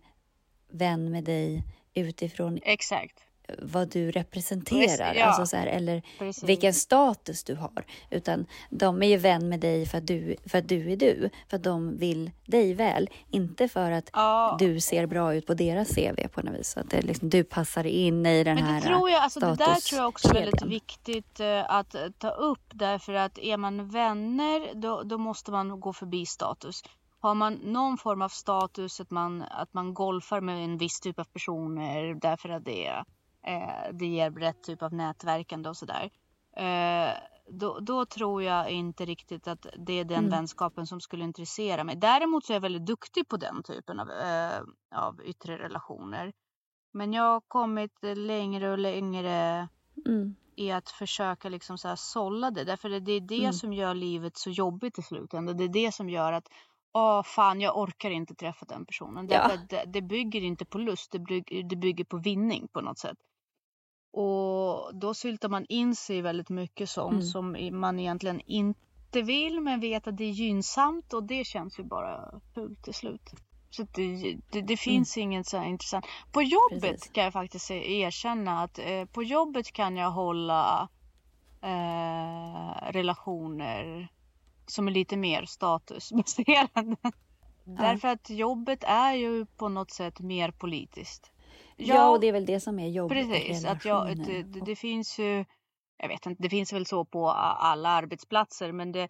vän 0.69 1.11
med 1.11 1.23
dig 1.23 1.63
utifrån 1.93 2.59
Exakt 2.63 3.26
vad 3.61 3.89
du 3.89 4.11
representerar, 4.11 5.13
ja. 5.13 5.25
alltså 5.25 5.45
så 5.45 5.57
här, 5.57 5.67
eller 5.67 6.01
Precis. 6.19 6.43
vilken 6.43 6.73
status 6.73 7.43
du 7.43 7.55
har. 7.55 7.85
Utan 8.09 8.45
de 8.69 9.03
är 9.03 9.07
ju 9.07 9.17
vän 9.17 9.49
med 9.49 9.59
dig 9.59 9.85
för 9.85 9.97
att 9.97 10.07
du, 10.07 10.35
för 10.45 10.57
att 10.57 10.69
du 10.69 10.91
är 10.91 10.97
du, 10.97 11.29
för 11.49 11.57
att 11.57 11.63
de 11.63 11.97
vill 11.97 12.31
dig 12.45 12.73
väl. 12.73 13.09
Inte 13.31 13.67
för 13.67 13.91
att 13.91 14.09
ja. 14.13 14.55
du 14.59 14.79
ser 14.79 15.05
bra 15.05 15.35
ut 15.35 15.47
på 15.47 15.53
deras 15.53 15.95
CV 15.95 16.27
på 16.27 16.41
något 16.41 16.59
vis. 16.59 16.69
Så 16.69 16.79
att 16.79 16.89
det, 16.89 17.01
liksom, 17.01 17.29
du 17.29 17.43
passar 17.43 17.83
in 17.83 18.25
i 18.25 18.43
den 18.43 18.55
Men 18.55 18.65
det 18.65 18.71
här 18.71 18.81
tror 18.81 19.09
jag, 19.09 19.23
alltså, 19.23 19.39
Det 19.39 19.55
där 19.55 19.75
tror 19.89 20.01
jag 20.01 20.07
också 20.07 20.29
är 20.29 20.33
väldigt 20.33 20.65
viktigt 20.65 21.39
uh, 21.39 21.71
att 21.71 21.95
ta 22.17 22.29
upp 22.29 22.71
därför 22.73 23.13
att 23.13 23.37
är 23.37 23.57
man 23.57 23.89
vänner 23.89 24.73
då, 24.73 25.03
då 25.03 25.17
måste 25.17 25.51
man 25.51 25.79
gå 25.79 25.93
förbi 25.93 26.25
status 26.25 26.83
har 27.19 27.35
man 27.35 27.53
någon 27.53 27.97
form 27.97 28.21
av 28.21 28.29
status 28.29 28.99
att 28.99 29.11
man, 29.11 29.41
att 29.41 29.73
man 29.73 29.93
golfar 29.93 30.41
med 30.41 30.63
en 30.63 30.77
viss 30.77 30.99
typ 30.99 31.19
av 31.19 31.23
personer 31.23 32.15
därför 32.21 32.49
att 32.49 32.65
det 32.65 32.85
är 32.85 33.03
eh, 33.47 33.93
det 33.93 34.05
ger 34.05 34.31
rätt 34.31 34.63
typ 34.63 34.83
av 34.83 34.93
nätverkande 34.93 35.69
och 35.69 35.77
sådär. 35.77 36.09
Eh, 36.57 37.13
då, 37.49 37.79
då, 37.79 38.05
tror 38.05 38.43
jag 38.43 38.69
inte 38.69 39.05
riktigt 39.05 39.47
att 39.47 39.67
det 39.77 39.93
är 39.93 40.05
den 40.05 40.17
mm. 40.17 40.29
vänskapen 40.29 40.87
som 40.87 41.01
skulle 41.01 41.23
intressera 41.23 41.83
mig. 41.83 41.95
Däremot 41.95 42.45
så 42.45 42.53
är 42.53 42.55
jag 42.55 42.61
väldigt 42.61 42.85
duktig 42.85 43.27
på 43.27 43.37
den 43.37 43.63
typen 43.63 43.99
av, 43.99 44.11
eh, 44.11 44.61
av 44.95 45.21
yttre 45.23 45.57
relationer. 45.57 46.33
Men 46.91 47.13
jag 47.13 47.23
har 47.23 47.41
kommit 47.47 47.91
längre 48.01 48.71
och 48.71 48.77
längre 48.77 49.67
mm. 50.05 50.35
i 50.55 50.71
att 50.71 50.89
försöka 50.89 51.49
liksom 51.49 51.77
så 51.77 51.87
här 51.87 51.95
sålla 51.95 52.51
det. 52.51 52.63
Därför 52.63 52.89
det 52.89 53.11
är 53.11 53.21
det 53.21 53.39
mm. 53.39 53.53
som 53.53 53.73
gör 53.73 53.93
livet 53.93 54.37
så 54.37 54.49
jobbigt 54.49 54.99
i 54.99 55.01
slutändan. 55.01 55.57
Det 55.57 55.63
är 55.63 55.67
det 55.67 55.91
som 55.91 56.09
gör 56.09 56.33
att 56.33 56.49
Åh 56.93 57.23
fan, 57.23 57.61
jag 57.61 57.77
orkar 57.77 58.09
inte 58.09 58.35
träffa 58.35 58.65
den 58.65 58.85
personen. 58.85 59.27
Ja. 59.29 59.51
Det, 59.69 59.83
det, 59.85 60.01
bygger 60.01 60.41
inte 60.41 60.65
på 60.65 60.77
lust, 60.77 61.11
det 61.11 61.19
bygger, 61.19 61.63
det 61.63 61.75
bygger 61.75 62.03
på 62.03 62.17
vinning 62.17 62.67
på 62.73 62.81
något 62.81 62.99
sätt. 62.99 63.17
Och 64.11 64.95
då 64.95 65.13
syltar 65.13 65.49
man 65.49 65.65
in 65.69 65.95
sig 65.95 66.21
väldigt 66.21 66.49
mycket 66.49 66.89
sånt 66.89 67.13
mm. 67.13 67.25
som 67.25 67.57
man 67.71 67.99
egentligen 67.99 68.41
inte 68.45 69.21
vill 69.21 69.61
men 69.61 69.79
vet 69.79 70.07
att 70.07 70.17
det 70.17 70.23
är 70.23 70.31
gynnsamt 70.31 71.13
och 71.13 71.23
det 71.23 71.43
känns 71.43 71.79
ju 71.79 71.83
bara 71.83 72.41
fult 72.53 72.83
till 72.83 72.93
slut. 72.93 73.33
Så 73.69 73.83
det, 73.93 74.37
det, 74.51 74.61
det 74.61 74.77
finns 74.77 75.17
mm. 75.17 75.23
inget 75.23 75.47
så 75.47 75.63
intressant. 75.63 76.05
På 76.31 76.41
jobbet 76.41 76.81
Precis. 76.81 77.11
kan 77.11 77.23
jag 77.23 77.33
faktiskt 77.33 77.71
erkänna 77.71 78.63
att 78.63 78.79
eh, 78.79 79.05
på 79.05 79.23
jobbet 79.23 79.71
kan 79.71 79.97
jag 79.97 80.11
hålla 80.11 80.89
eh, 81.61 82.91
relationer 82.91 84.07
som 84.67 84.87
är 84.87 84.91
lite 84.91 85.17
mer 85.17 85.45
statusbaserade. 85.45 86.95
Därför 87.63 88.07
att 88.07 88.29
jobbet 88.29 88.83
är 88.83 89.13
ju 89.13 89.45
på 89.45 89.69
något 89.69 89.91
sätt 89.91 90.19
mer 90.19 90.51
politiskt. 90.51 91.31
Ja, 91.77 92.09
och 92.09 92.19
det 92.19 92.27
är 92.27 92.31
väl 92.31 92.45
det 92.45 92.59
som 92.59 92.79
är 92.79 92.87
jobbet. 92.87 93.29
Precis, 93.29 93.65
att 93.65 93.85
jag, 93.85 94.17
det, 94.17 94.43
det, 94.43 94.65
det 94.65 94.75
finns 94.75 95.19
ju, 95.19 95.45
jag 95.97 96.07
vet 96.07 96.25
inte, 96.25 96.43
det 96.43 96.49
finns 96.49 96.73
väl 96.73 96.85
så 96.85 97.05
på 97.05 97.29
alla 97.29 97.89
arbetsplatser, 97.89 98.71
men 98.71 98.91
det, 98.91 99.07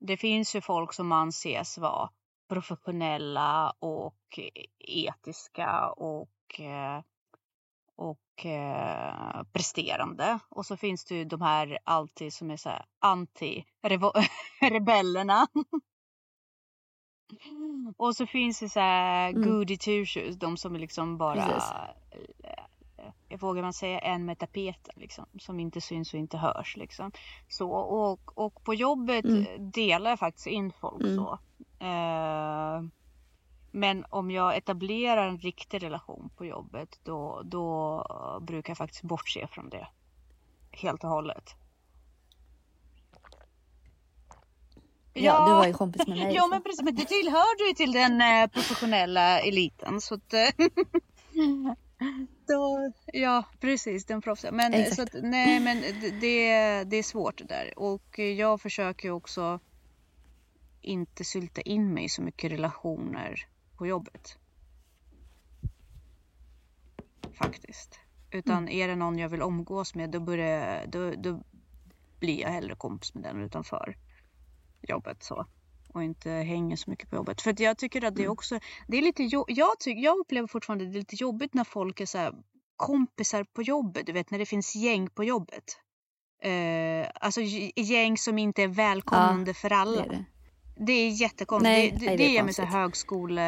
det 0.00 0.16
finns 0.16 0.56
ju 0.56 0.60
folk 0.60 0.92
som 0.92 1.12
anses 1.12 1.78
vara 1.78 2.10
professionella 2.48 3.70
och 3.78 4.38
etiska 4.78 5.90
och, 5.90 6.60
eh, 6.60 7.02
och 7.96 8.46
eh, 8.46 9.42
presterande. 9.52 10.38
Och 10.48 10.66
så 10.66 10.76
finns 10.76 11.04
det 11.04 11.14
ju 11.14 11.24
de 11.24 11.42
här 11.42 11.78
alltid 11.84 12.32
som 12.32 12.50
är 12.50 12.56
så 12.56 12.68
här 12.68 12.84
anti-rebellerna. 13.00 15.46
Och 17.96 18.16
så 18.16 18.26
finns 18.26 18.60
det 18.60 18.68
så 18.68 18.80
här 18.80 19.30
mm. 19.30 19.42
goody 19.42 19.76
two 19.76 20.04
shoes, 20.04 20.36
de 20.36 20.56
som 20.56 20.74
är 20.74 20.78
liksom 20.78 21.18
bara 21.18 21.34
Precis. 21.34 21.70
Eh, 23.28 23.38
vågar 23.40 23.62
man 23.62 23.72
säga 23.72 23.98
en 23.98 24.24
med 24.24 24.38
tapeten 24.38 24.94
liksom, 24.96 25.26
som 25.38 25.60
inte 25.60 25.80
syns 25.80 26.14
och 26.14 26.20
inte 26.20 26.38
hörs 26.38 26.76
liksom. 26.76 27.12
Så, 27.48 27.70
och, 27.70 28.38
och 28.38 28.64
på 28.64 28.74
jobbet 28.74 29.24
mm. 29.24 29.70
delar 29.70 30.10
jag 30.10 30.18
faktiskt 30.18 30.46
in 30.46 30.72
folk 30.72 31.02
mm. 31.02 31.16
så. 31.16 31.38
Eh, 31.78 32.82
men 33.70 34.04
om 34.10 34.30
jag 34.30 34.56
etablerar 34.56 35.28
en 35.28 35.38
riktig 35.38 35.82
relation 35.82 36.30
på 36.36 36.44
jobbet 36.44 37.00
då, 37.02 37.42
då 37.44 38.40
brukar 38.42 38.70
jag 38.70 38.78
faktiskt 38.78 39.02
bortse 39.02 39.46
från 39.46 39.68
det. 39.68 39.86
Helt 40.70 41.04
och 41.04 41.10
hållet. 41.10 41.56
Ja, 45.16 45.22
ja, 45.22 45.48
du 45.48 45.54
var 45.54 45.66
ju 45.66 45.72
kompis 45.72 46.06
med 46.06 46.18
mig. 46.18 46.34
ja, 46.34 46.46
men 46.46 46.62
precis. 46.62 46.82
Men 46.82 46.94
du 46.94 47.04
tillhörde 47.04 47.68
ju 47.68 47.74
till 47.74 47.92
den 47.92 48.20
eh, 48.20 48.46
professionella 48.46 49.40
eliten. 49.40 50.00
Så 50.00 50.14
att, 50.14 50.34
eh, 50.34 50.48
då, 52.48 52.92
ja, 53.12 53.44
precis. 53.60 54.04
Den 54.04 54.22
proffsiga. 54.22 54.52
Men, 54.52 54.94
så 54.94 55.02
att, 55.02 55.14
nej, 55.22 55.60
men 55.60 55.80
det, 56.20 56.84
det 56.84 56.96
är 56.96 57.02
svårt 57.02 57.38
det 57.38 57.44
där. 57.44 57.78
Och 57.78 58.18
jag 58.18 58.60
försöker 58.60 59.10
också 59.10 59.60
inte 60.80 61.24
sylta 61.24 61.60
in 61.60 61.94
mig 61.94 62.08
så 62.08 62.22
mycket 62.22 62.52
relationer 62.52 63.46
på 63.76 63.86
jobbet. 63.86 64.38
Faktiskt. 67.38 68.00
Utan 68.30 68.58
mm. 68.58 68.68
är 68.68 68.88
det 68.88 68.96
någon 68.96 69.18
jag 69.18 69.28
vill 69.28 69.42
omgås 69.42 69.94
med 69.94 70.10
då, 70.10 70.20
börjar, 70.20 70.86
då, 70.86 71.10
då 71.10 71.42
blir 72.20 72.40
jag 72.40 72.48
hellre 72.48 72.74
kompis 72.74 73.14
med 73.14 73.22
den 73.22 73.40
utanför 73.40 73.96
jobbet 74.88 75.22
så. 75.22 75.46
Och 75.94 76.02
inte 76.02 76.30
hänger 76.30 76.76
så 76.76 76.90
mycket 76.90 77.10
på 77.10 77.16
jobbet. 77.16 77.40
För 77.42 77.62
jag 77.62 77.78
tycker 77.78 78.04
att 78.04 78.16
det 78.16 78.22
är 78.22 78.24
mm. 78.24 78.32
också, 78.32 78.58
det 78.88 78.98
är 78.98 79.02
lite, 79.02 79.22
jag, 79.48 79.80
tycker, 79.80 80.02
jag 80.02 80.18
upplever 80.18 80.48
fortfarande 80.48 80.84
det 80.84 80.90
är 80.90 80.98
lite 80.98 81.16
jobbigt 81.16 81.54
när 81.54 81.64
folk 81.64 82.00
är 82.00 82.06
så 82.06 82.18
här, 82.18 82.34
kompisar 82.76 83.44
på 83.44 83.62
jobbet. 83.62 84.06
Du 84.06 84.12
vet 84.12 84.30
när 84.30 84.38
det 84.38 84.46
finns 84.46 84.76
gäng 84.76 85.10
på 85.10 85.24
jobbet. 85.24 85.78
Uh, 86.46 87.06
alltså 87.14 87.40
gäng 87.76 88.18
som 88.18 88.38
inte 88.38 88.62
är 88.62 88.68
välkomnande 88.68 89.50
ja, 89.50 89.54
för 89.54 89.72
alla. 89.72 90.02
Det 90.02 90.14
är, 90.14 90.24
det. 90.76 90.84
det 90.84 90.92
är 90.92 91.10
jättekonstigt. 91.10 91.72
Nej, 91.72 91.96
det, 92.00 92.06
det, 92.06 92.16
det 92.16 92.24
ger 92.24 92.42
mig 92.42 92.54
så 92.54 92.62
högskole, 92.62 93.42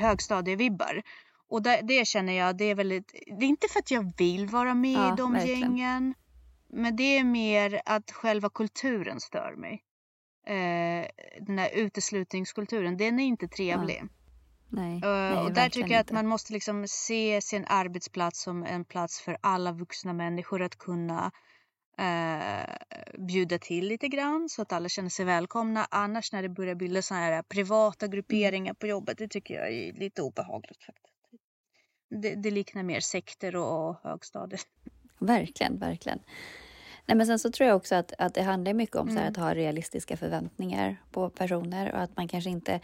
högstadievibbar. 0.00 1.02
Och 1.48 1.62
det, 1.62 1.80
det, 1.82 2.06
känner 2.06 2.32
jag, 2.32 2.56
det 2.56 2.64
är 2.64 2.74
väldigt, 2.74 3.12
det 3.38 3.44
är 3.44 3.48
inte 3.48 3.68
för 3.68 3.78
att 3.78 3.90
jag 3.90 4.12
vill 4.16 4.46
vara 4.46 4.74
med 4.74 4.92
ja, 4.92 5.12
i 5.12 5.16
de 5.16 5.32
verkligen. 5.32 5.76
gängen. 5.76 6.14
Men 6.72 6.96
det 6.96 7.18
är 7.18 7.24
mer 7.24 7.82
att 7.84 8.10
själva 8.10 8.50
kulturen 8.50 9.20
stör 9.20 9.54
mig 9.56 9.82
eh, 10.48 11.06
den 11.40 11.58
här 11.58 11.70
uteslutningskulturen, 11.74 12.96
den 12.96 13.20
är 13.20 13.24
inte 13.24 13.48
trevlig. 13.48 13.98
Ja. 14.02 14.08
Nej, 14.70 14.94
uh, 14.94 15.00
nej, 15.08 15.38
och 15.38 15.52
där 15.52 15.68
tycker 15.68 15.90
jag 15.90 16.00
att 16.00 16.10
man 16.10 16.26
måste 16.26 16.52
liksom 16.52 16.88
se 16.88 17.40
sin 17.40 17.64
arbetsplats 17.68 18.42
som 18.42 18.64
en 18.64 18.84
plats 18.84 19.20
för 19.20 19.36
alla 19.40 19.72
vuxna 19.72 20.12
människor 20.12 20.62
att 20.62 20.78
kunna 20.78 21.30
uh, 22.00 23.26
bjuda 23.26 23.58
till 23.58 23.88
lite 23.88 24.08
grann 24.08 24.48
så 24.48 24.62
att 24.62 24.72
alla 24.72 24.88
känner 24.88 25.08
sig 25.08 25.24
välkomna. 25.24 25.86
Annars 25.90 26.32
när 26.32 26.42
det 26.42 26.48
börjar 26.48 26.74
bilda 26.74 27.02
sådana 27.02 27.24
här 27.26 27.42
privata 27.42 28.06
grupperingar 28.06 28.74
på 28.74 28.86
jobbet, 28.86 29.18
det 29.18 29.28
tycker 29.28 29.54
jag 29.54 29.72
är 29.72 29.92
lite 29.92 30.22
obehagligt 30.22 30.84
faktiskt. 30.84 31.14
Det, 32.10 32.34
det 32.34 32.50
liknar 32.50 32.82
mer 32.82 33.00
sekter 33.00 33.56
och 33.56 34.00
högstadier. 34.02 34.60
Verkligen, 35.20 35.78
verkligen. 35.78 36.18
Nej, 37.08 37.16
men 37.16 37.26
sen 37.26 37.38
så 37.38 37.50
tror 37.50 37.68
jag 37.68 37.76
också 37.76 37.94
att, 37.94 38.12
att 38.18 38.34
det 38.34 38.42
handlar 38.42 38.74
mycket 38.74 38.96
om 38.96 39.08
mm. 39.08 39.22
så 39.22 39.28
att 39.28 39.36
ha 39.36 39.54
realistiska 39.54 40.16
förväntningar 40.16 40.96
på 41.10 41.30
personer 41.30 41.92
och 41.92 42.00
att 42.00 42.16
man 42.16 42.28
kanske 42.28 42.50
inte, 42.50 42.80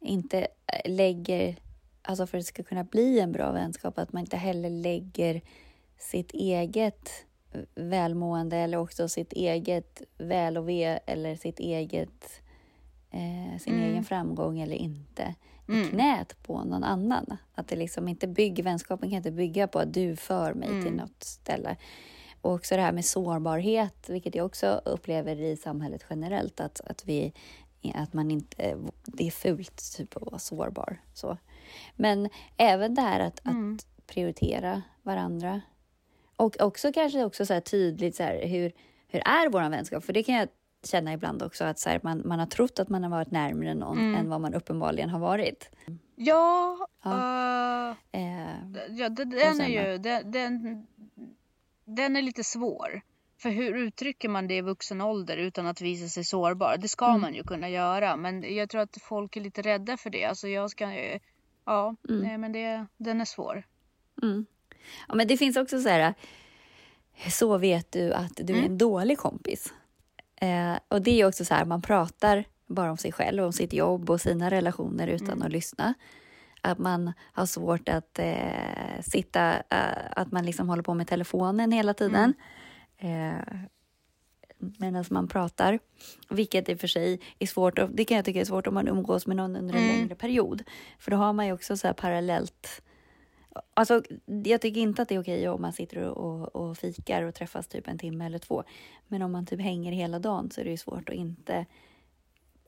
inte 0.00 0.38
äh, 0.66 0.90
lägger, 0.90 1.56
alltså 2.02 2.26
för 2.26 2.38
att 2.38 2.44
det 2.44 2.48
ska 2.48 2.62
kunna 2.62 2.84
bli 2.84 3.20
en 3.20 3.32
bra 3.32 3.52
vänskap, 3.52 3.98
att 3.98 4.12
man 4.12 4.20
inte 4.20 4.36
heller 4.36 4.70
lägger 4.70 5.40
sitt 5.98 6.32
eget 6.32 7.10
välmående 7.74 8.56
eller 8.56 8.78
också 8.78 9.08
sitt 9.08 9.32
eget 9.32 10.02
väl 10.18 10.58
och 10.58 10.68
ve 10.68 10.98
eller 11.06 11.36
sitt 11.36 11.60
eget, 11.60 12.42
eh, 13.10 13.58
sin 13.58 13.74
mm. 13.74 13.90
egen 13.90 14.04
framgång 14.04 14.60
eller 14.60 14.76
inte 14.76 15.34
i 15.68 15.72
mm. 15.72 15.88
knät 15.88 16.42
på 16.42 16.64
någon 16.64 16.84
annan. 16.84 17.36
Att 17.54 17.68
det 17.68 17.76
liksom 17.76 18.08
inte 18.08 18.26
bygger, 18.28 18.62
vänskapen 18.62 19.10
kan 19.10 19.16
inte 19.16 19.30
bygga 19.30 19.68
på 19.68 19.78
att 19.78 19.94
du 19.94 20.16
för 20.16 20.54
mig 20.54 20.68
till 20.68 20.78
mm. 20.78 20.94
något 20.96 21.22
ställe. 21.22 21.76
Och 22.48 22.54
också 22.54 22.76
det 22.76 22.82
här 22.82 22.92
med 22.92 23.04
sårbarhet, 23.04 24.08
vilket 24.08 24.34
jag 24.34 24.46
också 24.46 24.80
upplever 24.84 25.40
i 25.40 25.56
samhället 25.56 26.04
generellt, 26.10 26.60
att, 26.60 26.80
att, 26.80 27.04
vi, 27.04 27.32
att 27.94 28.12
man 28.12 28.30
inte, 28.30 28.76
det 29.04 29.26
är 29.26 29.30
fult 29.30 29.96
typ 29.96 30.16
att 30.16 30.22
vara 30.22 30.38
sårbar. 30.38 31.00
Så. 31.14 31.36
Men 31.96 32.28
även 32.56 32.94
det 32.94 33.02
här 33.02 33.20
att, 33.20 33.46
mm. 33.46 33.74
att 33.74 34.06
prioritera 34.06 34.82
varandra. 35.02 35.60
Och 36.36 36.60
också 36.60 36.92
kanske 36.92 37.24
också 37.24 37.46
så 37.46 37.60
tydligt 37.60 38.16
så 38.16 38.22
här, 38.22 38.46
hur, 38.46 38.72
hur 39.08 39.20
är 39.20 39.50
vår 39.50 39.70
vänskap? 39.70 40.04
För 40.04 40.12
det 40.12 40.22
kan 40.22 40.34
jag 40.34 40.48
känna 40.84 41.12
ibland 41.12 41.42
också 41.42 41.64
att 41.64 41.78
så 41.78 41.88
här, 41.88 42.00
man, 42.02 42.22
man 42.24 42.38
har 42.38 42.46
trott 42.46 42.78
att 42.78 42.88
man 42.88 43.02
har 43.02 43.10
varit 43.10 43.30
närmare 43.30 43.74
någon 43.74 43.98
mm. 43.98 44.14
än 44.14 44.30
vad 44.30 44.40
man 44.40 44.54
uppenbarligen 44.54 45.10
har 45.10 45.18
varit. 45.18 45.70
Ja, 46.16 46.88
ja. 47.02 47.10
Uh, 47.10 48.20
eh, 48.20 48.48
ja 48.88 49.08
den, 49.08 49.30
den 49.30 49.60
är 49.60 49.90
ju, 49.90 49.98
den, 49.98 50.30
den, 50.30 50.86
den 51.88 52.16
är 52.16 52.22
lite 52.22 52.44
svår. 52.44 53.00
För 53.38 53.50
hur 53.50 53.76
uttrycker 53.76 54.28
man 54.28 54.48
det 54.48 54.56
i 54.56 54.60
vuxen 54.60 55.00
ålder 55.00 55.36
utan 55.36 55.66
att 55.66 55.80
visa 55.80 56.08
sig 56.08 56.24
sårbar? 56.24 56.76
Det 56.76 56.88
ska 56.88 57.08
mm. 57.08 57.20
man 57.20 57.34
ju 57.34 57.42
kunna 57.42 57.68
göra, 57.68 58.16
men 58.16 58.54
jag 58.56 58.70
tror 58.70 58.80
att 58.80 58.98
folk 59.02 59.36
är 59.36 59.40
lite 59.40 59.62
rädda 59.62 59.96
för 59.96 60.10
det. 60.10 60.24
Alltså 60.24 60.48
jag 60.48 60.70
ska, 60.70 60.92
ja, 61.64 61.96
mm. 62.08 62.20
nej, 62.22 62.38
men 62.38 62.52
det, 62.52 62.86
den 62.96 63.20
är 63.20 63.24
svår. 63.24 63.66
Mm. 64.22 64.46
Ja, 65.08 65.14
men 65.14 65.28
det 65.28 65.36
finns 65.36 65.56
också 65.56 65.80
så 65.80 65.88
här, 65.88 66.14
så 67.30 67.58
vet 67.58 67.92
du 67.92 68.12
att 68.12 68.36
du 68.36 68.52
är 68.52 68.58
mm. 68.58 68.70
en 68.70 68.78
dålig 68.78 69.18
kompis. 69.18 69.72
Eh, 70.36 70.74
och 70.88 71.02
det 71.02 71.20
är 71.20 71.26
också 71.26 71.44
så 71.44 71.54
här, 71.54 71.64
man 71.64 71.82
pratar 71.82 72.44
bara 72.66 72.90
om 72.90 72.96
sig 72.96 73.12
själv, 73.12 73.44
om 73.44 73.52
sitt 73.52 73.72
jobb 73.72 74.10
och 74.10 74.20
sina 74.20 74.50
relationer 74.50 75.06
utan 75.06 75.28
mm. 75.28 75.42
att 75.42 75.52
lyssna 75.52 75.94
att 76.60 76.78
man 76.78 77.12
har 77.32 77.46
svårt 77.46 77.88
att 77.88 78.18
eh, 78.18 79.00
sitta, 79.02 79.56
eh, 79.56 80.10
att 80.10 80.32
man 80.32 80.46
liksom 80.46 80.68
håller 80.68 80.82
på 80.82 80.94
med 80.94 81.06
telefonen 81.06 81.72
hela 81.72 81.94
tiden. 81.94 82.34
Mm. 82.98 83.36
Eh, 83.36 83.58
medan 84.58 85.04
man 85.10 85.28
pratar. 85.28 85.78
Vilket 86.28 86.68
i 86.68 86.74
och 86.74 86.80
för 86.80 86.86
sig 86.86 87.20
är 87.38 87.46
svårt, 87.46 87.78
och 87.78 87.90
det 87.90 88.04
kan 88.04 88.16
jag 88.16 88.24
tycka 88.24 88.40
är 88.40 88.44
svårt 88.44 88.66
om 88.66 88.74
man 88.74 88.88
umgås 88.88 89.26
med 89.26 89.36
någon 89.36 89.56
under 89.56 89.74
en 89.74 89.82
mm. 89.82 89.96
längre 89.96 90.14
period. 90.14 90.62
För 90.98 91.10
då 91.10 91.16
har 91.16 91.32
man 91.32 91.46
ju 91.46 91.52
också 91.52 91.76
så 91.76 91.94
parallellt 91.94 92.82
Alltså, 93.74 94.02
jag 94.44 94.60
tycker 94.60 94.80
inte 94.80 95.02
att 95.02 95.08
det 95.08 95.14
är 95.14 95.22
okej 95.22 95.48
om 95.48 95.62
man 95.62 95.72
sitter 95.72 95.98
och, 95.98 96.56
och 96.56 96.78
fikar 96.78 97.22
och 97.22 97.34
träffas 97.34 97.68
typ 97.68 97.88
en 97.88 97.98
timme 97.98 98.26
eller 98.26 98.38
två. 98.38 98.64
Men 99.08 99.22
om 99.22 99.32
man 99.32 99.46
typ 99.46 99.60
hänger 99.60 99.92
hela 99.92 100.18
dagen 100.18 100.50
så 100.50 100.60
är 100.60 100.64
det 100.64 100.70
ju 100.70 100.76
svårt 100.76 101.08
att 101.08 101.14
inte... 101.14 101.66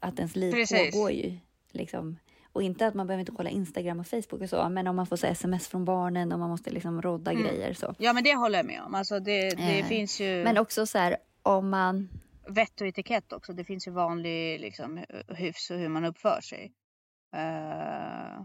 Att 0.01 0.19
ens 0.19 0.37
liv 0.37 0.53
Precis. 0.53 0.95
pågår 0.95 1.11
ju 1.11 1.39
liksom 1.71 2.17
och 2.53 2.63
inte 2.63 2.87
att 2.87 2.95
man 2.95 3.07
behöver 3.07 3.21
inte 3.21 3.33
kolla 3.33 3.51
Instagram 3.51 4.01
och 4.01 4.07
Facebook 4.07 4.43
och 4.43 4.49
så, 4.49 4.69
men 4.69 4.87
om 4.87 4.97
man 4.97 5.07
får 5.07 5.17
så 5.17 5.27
sms 5.27 5.69
från 5.69 5.85
barnen 5.85 6.33
och 6.33 6.39
man 6.39 6.51
måste 6.51 6.71
liksom 6.71 7.03
rodda 7.03 7.31
mm. 7.31 7.43
grejer 7.43 7.75
så. 7.75 7.95
Ja, 7.99 8.13
men 8.13 8.25
det 8.25 8.35
håller 8.35 8.59
jag 8.59 8.67
med 8.67 8.83
om. 8.83 8.95
Alltså 8.95 9.21
det, 9.21 9.51
det 9.51 9.79
eh, 9.79 9.87
finns 9.87 10.21
ju. 10.21 10.45
Men 10.45 10.59
också 10.59 10.87
så 10.87 10.99
här 10.99 11.17
om 11.43 11.71
man. 11.71 12.09
Vett 12.49 12.81
och 12.81 12.87
etikett 12.87 13.33
också. 13.33 13.53
Det 13.53 13.65
finns 13.65 13.89
ju 13.89 13.91
vanlig 13.91 14.61
liksom 14.61 15.05
hyfs 15.29 15.71
och 15.71 15.79
hur 15.79 15.89
man 15.89 16.05
uppför 16.05 16.41
sig. 16.41 16.73
Uh... 17.37 18.45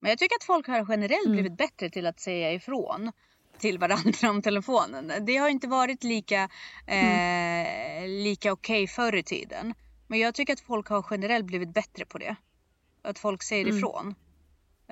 Men 0.00 0.10
jag 0.10 0.18
tycker 0.18 0.36
att 0.36 0.44
folk 0.44 0.66
har 0.66 0.86
generellt 0.88 1.26
mm. 1.26 1.32
blivit 1.32 1.56
bättre 1.56 1.90
till 1.90 2.06
att 2.06 2.20
säga 2.20 2.52
ifrån 2.52 3.12
till 3.58 3.78
varandra 3.78 4.30
om 4.30 4.42
telefonen. 4.42 5.12
Det 5.26 5.36
har 5.36 5.48
inte 5.48 5.68
varit 5.68 6.04
lika, 6.04 6.48
mm. 6.86 8.04
eh, 8.04 8.08
lika 8.08 8.52
okej 8.52 8.82
okay 8.82 8.86
förr 8.86 9.14
i 9.16 9.22
tiden. 9.22 9.74
Men 10.06 10.18
jag 10.18 10.34
tycker 10.34 10.52
att 10.52 10.60
folk 10.60 10.88
har 10.88 11.06
generellt 11.10 11.46
blivit 11.46 11.74
bättre 11.74 12.04
på 12.04 12.18
det. 12.18 12.36
Att 13.06 13.18
folk 13.18 13.42
säger 13.42 13.64
mm. 13.64 13.76
ifrån. 13.76 14.14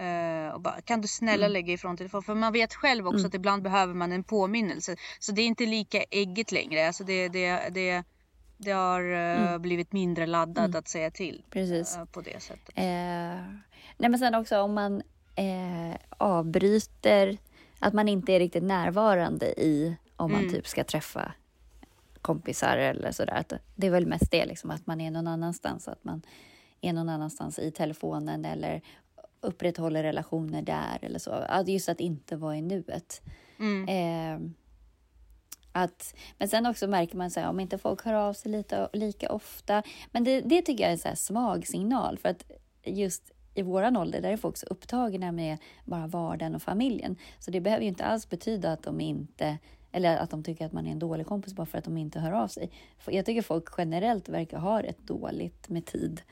Uh, 0.01 0.55
och 0.55 0.61
bara, 0.61 0.81
kan 0.81 1.01
du 1.01 1.09
snälla 1.09 1.47
mm. 1.47 1.53
lägga 1.53 1.73
ifrån 1.73 1.97
telefonen? 1.97 2.23
För 2.23 2.35
man 2.35 2.53
vet 2.53 2.75
själv 2.75 3.07
också 3.07 3.19
mm. 3.19 3.29
att 3.29 3.35
ibland 3.35 3.63
behöver 3.63 3.95
man 3.95 4.13
en 4.13 4.25
påminnelse. 4.25 4.97
Så 5.19 5.33
det 5.33 5.43
är 5.43 5.47
inte 5.47 5.67
lika 5.67 6.03
äggigt 6.11 6.53
längre. 6.53 6.87
Alltså 6.87 7.05
det, 7.05 7.29
det, 7.29 7.69
det, 7.75 8.05
Det 8.57 8.71
har 8.71 9.01
eh, 9.13 9.49
Mm. 9.49 9.63
blivit 9.63 9.93
mindre 9.93 10.27
laddat 10.27 10.65
Mm. 10.65 10.79
att 10.79 10.89
säga 10.89 11.11
till 11.11 11.45
Precis. 11.51 11.97
eh, 11.97 12.05
på 12.05 12.21
det 12.21 12.43
sättet. 12.43 12.75
Nej 13.97 14.11
men 14.11 14.19
sen 14.19 14.35
också 14.35 14.61
om 14.61 14.75
man 14.75 15.03
avbryter, 16.19 17.39
att 17.79 17.95
man 17.95 18.09
inte 18.09 18.33
är 18.33 18.39
riktigt 18.39 18.63
närvarande 18.63 19.47
i 19.47 19.97
om 20.17 20.33
man 20.33 20.41
Mm. 20.41 20.53
typ 20.53 20.67
ska 20.67 20.85
träffa 20.85 21.33
kompisar 22.21 22.77
eller 22.77 23.13
sådär. 23.13 23.45
Det 23.77 23.87
är 23.87 23.91
väl 23.91 24.07
mest 24.07 24.31
det, 24.31 24.47
liksom, 24.47 24.71
att 24.71 24.87
man 24.87 25.01
är 25.01 25.11
någon 25.11 25.27
annanstans. 25.27 25.89
Att 25.89 26.05
man 26.05 26.23
är 26.85 26.93
någon 26.93 27.09
annanstans 27.09 27.59
i 27.59 27.71
telefonen 27.71 28.45
eller 28.45 28.83
upprätthåller 29.41 30.03
relationer 30.03 30.63
där 30.63 30.99
eller 31.03 31.19
så. 31.19 31.47
Just 31.67 31.89
att 31.89 32.01
inte 32.01 32.37
vara 32.37 32.57
i 32.57 32.63
nuet. 32.63 33.23
Mm. 33.59 33.89
Eh, 33.89 34.51
att, 35.73 36.15
men 36.39 36.49
sen 36.49 36.67
också 36.67 36.87
märker 36.87 37.17
man 37.17 37.31
så 37.31 37.41
här, 37.41 37.49
om 37.49 37.61
inte 37.61 37.79
folk 37.79 38.05
hör 38.05 38.15
av 38.15 38.33
sig 38.33 38.53
lite, 38.53 38.89
lika 38.93 39.33
ofta. 39.33 39.83
Men 40.13 40.25
det, 40.25 40.41
det 40.41 40.63
tycker 40.63 40.85
jag 40.85 40.93
är 40.93 41.11
en 41.11 41.17
svag 41.17 41.67
signal. 41.67 42.19
För 42.19 42.29
att 42.29 42.51
just 42.85 43.31
i 43.55 43.63
våran 43.63 43.97
ålder, 43.97 44.21
där 44.21 44.33
är 44.33 44.37
folk 44.37 44.57
så 44.57 44.67
upptagna 44.67 45.33
med 45.33 45.59
bara 45.85 46.07
vardagen 46.07 46.55
och 46.55 46.63
familjen. 46.63 47.17
Så 47.39 47.51
det 47.51 47.61
behöver 47.61 47.83
ju 47.83 47.89
inte 47.89 48.05
alls 48.05 48.29
betyda 48.29 48.73
att 48.73 48.83
de 48.83 49.01
inte 49.01 49.59
eller 49.93 50.17
att 50.17 50.31
de 50.31 50.43
tycker 50.45 50.67
att 50.67 50.73
man 50.73 50.87
är 50.87 50.93
en 50.93 50.99
dålig 50.99 51.27
kompis 51.27 51.55
bara 51.55 51.67
för 51.67 51.79
att 51.79 51.85
de 51.85 51.97
inte 51.97 52.21
hör 52.21 52.33
av 52.33 52.49
sig. 52.49 52.71
Jag 53.07 53.27
tycker 53.27 53.43
folk 53.43 53.65
generellt 53.79 54.29
verkar 54.29 54.59
ha 54.59 54.83
rätt 54.83 54.99
dåligt 54.99 55.69
med 55.69 55.87
tid 55.87 56.23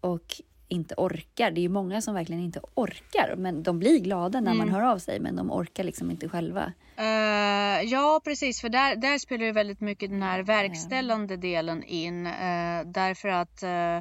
och 0.00 0.40
inte 0.68 0.94
orkar. 0.96 1.50
Det 1.50 1.60
är 1.60 1.62
ju 1.62 1.68
många 1.68 2.00
som 2.00 2.14
verkligen 2.14 2.42
inte 2.42 2.60
orkar, 2.74 3.34
men 3.36 3.62
de 3.62 3.78
blir 3.78 3.98
glada 3.98 4.40
när 4.40 4.54
man 4.54 4.68
Mm. 4.68 4.74
hör 4.74 4.90
av 4.92 4.98
sig, 4.98 5.20
men 5.20 5.36
de 5.36 5.50
orkar 5.52 5.84
liksom 5.84 6.10
inte 6.10 6.28
själva. 6.28 6.72
Eh, 6.96 7.82
ja, 7.82 8.20
precis. 8.24 8.60
För 8.60 8.68
där, 8.68 8.96
där 8.96 9.18
spelar 9.18 9.44
ju 9.44 9.52
väldigt 9.52 9.80
mycket 9.80 10.10
den 10.10 10.22
här 10.22 10.42
verkställande 10.42 11.36
delen 11.36 11.82
in. 11.82 12.26
eh, 12.26 12.82
därför 12.84 13.28
att 13.28 13.62
eh, 13.62 13.98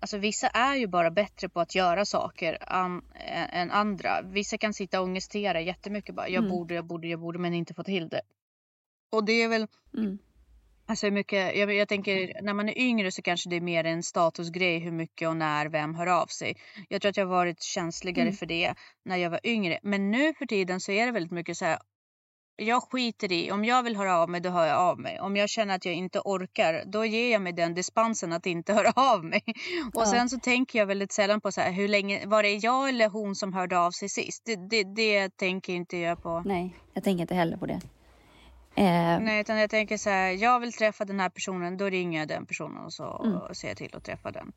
alltså, 0.00 0.18
vissa 0.18 0.48
är 0.48 0.74
ju 0.76 0.86
bara 0.86 1.10
bättre 1.10 1.48
på 1.48 1.60
att 1.60 1.74
göra 1.74 2.04
saker 2.04 2.58
an, 2.72 3.04
än, 3.14 3.48
än 3.50 3.70
andra. 3.70 4.22
Vissa 4.22 4.58
kan 4.58 4.74
sitta 4.74 5.00
och 5.00 5.06
ångestera 5.06 5.60
jättemycket. 5.60 6.14
Bara, 6.14 6.28
jag 6.28 6.38
Mm. 6.44 6.50
borde, 6.50 6.74
jag 6.74 6.84
borde, 6.84 7.08
jag 7.08 7.20
borde, 7.20 7.38
men 7.38 7.54
inte 7.54 7.74
få 7.74 7.82
till 7.84 8.08
det. 8.08 8.20
Och 9.12 9.24
det 9.24 9.32
är 9.42 9.48
väl 9.48 9.66
Mm. 9.96 10.18
Alltså 10.88 11.06
hur 11.06 11.10
mycket, 11.12 11.56
jag, 11.56 11.74
jag 11.74 11.88
tänker 11.88 12.42
när 12.42 12.54
man 12.54 12.68
är 12.68 12.78
yngre 12.78 13.10
så 13.12 13.22
kanske 13.22 13.50
det 13.50 13.56
är 13.56 13.60
mer 13.60 13.84
en 13.84 14.02
statusgrej 14.02 14.78
hur 14.78 14.92
mycket 14.92 15.28
och 15.28 15.36
när 15.36 15.66
vem 15.66 15.94
hör 15.94 16.06
av 16.06 16.26
sig. 16.26 16.56
Jag 16.88 17.02
tror 17.02 17.10
att 17.10 17.16
jag 17.16 17.26
varit 17.26 17.62
känsligare 17.62 18.22
Mm. 18.28 18.34
för 18.36 18.46
det 18.46 18.74
när 19.04 19.16
jag 19.16 19.30
var 19.30 19.40
yngre. 19.44 19.78
Men 19.82 20.10
nu 20.10 20.34
för 20.34 20.46
tiden 20.46 20.80
så 20.80 20.92
är 20.92 21.06
det 21.06 21.12
väldigt 21.12 21.32
mycket 21.32 21.56
så 21.56 21.64
här. 21.64 21.78
Jag 22.58 22.82
skiter 22.82 23.32
i, 23.32 23.50
om 23.52 23.64
jag 23.64 23.82
vill 23.82 23.96
höra 23.96 24.16
av 24.18 24.30
mig 24.30 24.40
då 24.40 24.50
hör 24.50 24.66
jag 24.66 24.76
av 24.78 25.00
mig. 25.00 25.20
Om 25.20 25.36
jag 25.36 25.48
känner 25.50 25.74
att 25.74 25.84
jag 25.84 25.94
inte 25.94 26.20
orkar 26.24 26.82
då 26.86 27.04
ger 27.04 27.32
jag 27.32 27.42
mig 27.42 27.52
den 27.52 27.74
dispensen 27.74 28.32
att 28.32 28.46
inte 28.46 28.72
höra 28.78 28.92
av 28.94 29.24
mig. 29.24 29.42
Och 29.94 30.02
Ja. 30.02 30.06
sen 30.06 30.28
så 30.28 30.38
tänker 30.38 30.78
jag 30.78 30.86
väldigt 30.86 31.12
sällan 31.12 31.40
på 31.40 31.52
så 31.52 31.60
här, 31.60 31.72
hur 31.72 31.88
länge, 31.88 32.26
var 32.26 32.42
det 32.42 32.54
jag 32.54 32.88
eller 32.88 33.08
hon 33.08 33.34
som 33.34 33.52
hörde 33.52 33.78
av 33.78 33.90
sig 33.90 34.08
sist? 34.08 34.42
Det, 34.46 34.56
det, 34.56 34.84
det 34.84 35.36
tänker 35.36 35.72
inte 35.72 35.96
jag 35.96 36.22
på. 36.22 36.42
Nej, 36.46 36.76
jag 36.94 37.04
tänker 37.04 37.20
inte 37.22 37.34
heller 37.34 37.56
på 37.56 37.66
det. 37.66 37.80
Eh, 38.76 39.20
Nej, 39.20 39.40
utan 39.40 39.58
jag 39.58 39.70
tänker 39.70 39.96
så 39.96 40.10
här, 40.10 40.30
jag 40.32 40.60
vill 40.60 40.72
träffa 40.72 41.04
den 41.04 41.20
här 41.20 41.28
personen, 41.28 41.76
då 41.76 41.88
ringer 41.88 42.18
jag 42.18 42.28
den 42.28 42.46
personen 42.46 42.84
och 42.84 42.92
så 42.92 43.24
Mm. 43.24 43.54
ser 43.54 43.68
jag 43.68 43.76
till 43.76 43.96
att 43.96 44.04
träffa 44.04 44.30
den. 44.30 44.52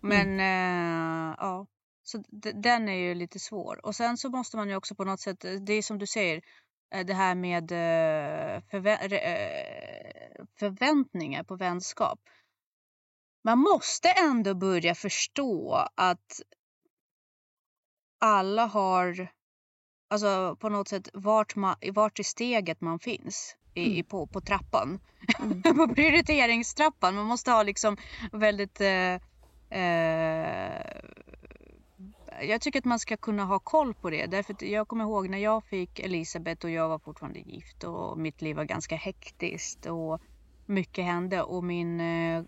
Men 0.00 0.40
eh, 0.40 1.34
ja, 1.38 1.66
så 2.02 2.22
den 2.54 2.88
är 2.88 2.96
ju 2.96 3.14
lite 3.14 3.38
svår. 3.38 3.86
Och 3.86 3.94
sen 3.96 4.16
så 4.16 4.30
måste 4.30 4.56
man 4.56 4.68
ju 4.68 4.76
också 4.76 4.94
på 4.94 5.04
något 5.04 5.20
sätt, 5.20 5.44
det 5.60 5.72
är 5.72 5.82
som 5.82 5.98
du 5.98 6.06
säger, 6.06 6.42
eh, 6.94 7.06
det 7.06 7.14
här 7.14 7.34
med 7.34 7.72
eh, 7.72 8.60
förvä- 8.70 9.12
eh, 9.12 10.44
förväntningar 10.58 11.42
på 11.44 11.56
vänskap. 11.56 12.20
Man 13.44 13.58
måste 13.58 14.08
ändå 14.10 14.54
börja 14.54 14.94
förstå 14.94 15.86
att 15.94 16.40
alla 18.20 18.66
har, 18.66 19.28
alltså 20.10 20.56
på 20.56 20.68
något 20.68 20.88
sätt, 20.88 21.08
vart, 21.12 21.56
man, 21.56 21.76
vart 21.92 22.18
i 22.18 22.24
steget 22.24 22.80
man 22.80 22.98
finns 22.98 23.56
i, 23.74 23.92
Mm. 23.92 24.04
på, 24.04 24.26
på 24.26 24.40
trappan. 24.40 25.00
mm, 25.40 25.62
på 25.76 25.94
prioriteringstrappan. 25.94 27.14
Man 27.14 27.26
måste 27.26 27.50
ha 27.50 27.62
liksom 27.62 27.96
väldigt... 28.32 28.80
Eh, 28.80 29.14
eh, 29.70 30.96
jag 32.42 32.60
tycker 32.60 32.78
att 32.78 32.84
man 32.84 32.98
ska 32.98 33.16
kunna 33.16 33.44
ha 33.44 33.58
koll 33.58 33.94
på 33.94 34.10
det. 34.10 34.26
Därför 34.26 34.64
jag 34.64 34.88
kommer 34.88 35.04
ihåg 35.04 35.28
när 35.28 35.38
jag 35.38 35.64
fick 35.64 36.00
Elisabeth 36.00 36.64
och 36.64 36.70
jag 36.70 36.88
var 36.88 36.98
fortfarande 36.98 37.38
gift 37.40 37.84
och 37.84 38.18
mitt 38.18 38.42
liv 38.42 38.56
var 38.56 38.64
ganska 38.64 38.96
hektiskt 38.96 39.86
och 39.86 40.20
mycket 40.66 41.04
hände 41.04 41.42
och 41.42 41.64
min, 41.64 42.00
eh, 42.00 42.36
eh, 42.38 42.44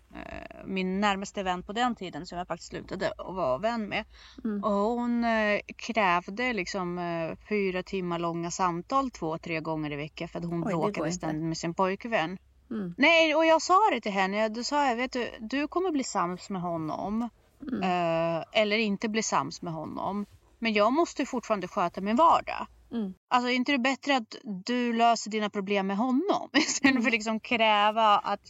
min 0.65 1.01
närmaste 1.01 1.43
vän 1.43 1.63
på 1.63 1.73
den 1.73 1.95
tiden 1.95 2.25
som 2.25 2.37
jag 2.37 2.47
faktiskt 2.47 2.69
slutade 2.69 3.11
att 3.17 3.35
vara 3.35 3.57
vän 3.57 3.89
med 3.89 4.05
mm, 4.43 4.63
och 4.63 4.71
hon 4.71 5.23
eh, 5.23 5.59
krävde 5.77 6.53
liksom 6.53 6.97
eh, 6.99 7.37
fyra 7.49 7.83
timmar 7.83 8.19
långa 8.19 8.51
samtal 8.51 9.11
två, 9.11 9.37
tre 9.37 9.59
gånger 9.59 9.91
i 9.91 9.95
veckan 9.95 10.27
för 10.27 10.39
att 10.39 10.45
hon 10.45 10.63
Oj, 10.63 10.73
bråkade 10.73 11.11
ständigt 11.11 11.43
med 11.47 11.57
sin 11.57 11.73
pojkvän. 11.73 12.37
mm, 12.69 12.93
Nej, 12.97 13.35
och 13.35 13.45
jag 13.45 13.61
sa 13.61 13.79
det 13.93 14.01
till 14.01 14.11
henne. 14.11 14.37
Jag- 14.37 14.53
Då 14.53 14.63
sa 14.63 14.87
jag, 14.87 14.95
vet 14.95 15.11
du, 15.11 15.29
du 15.39 15.67
kommer 15.67 15.91
bli 15.91 16.03
sams 16.03 16.49
med 16.49 16.61
honom. 16.61 17.29
mm. 17.71 17.81
Eh, 17.83 18.43
eller 18.51 18.77
inte 18.77 19.09
bli 19.09 19.23
sams 19.23 19.61
med 19.61 19.73
honom. 19.73 20.25
Men 20.59 20.73
jag 20.73 20.93
måste 20.93 21.25
fortfarande 21.25 21.67
sköta 21.67 22.01
min 22.01 22.15
vardag. 22.15 22.67
Mm. 22.91 23.13
Alltså 23.27 23.49
är 23.49 23.53
inte 23.53 23.71
det 23.71 23.79
bättre 23.79 24.15
att 24.15 24.35
du 24.65 24.93
löser 24.93 25.31
dina 25.31 25.49
problem 25.49 25.87
med 25.87 25.97
honom? 25.97 26.49
Istället 26.53 26.91
Mm. 26.91 27.03
för 27.03 27.11
liksom 27.11 27.39
kräva 27.39 28.17
att... 28.17 28.41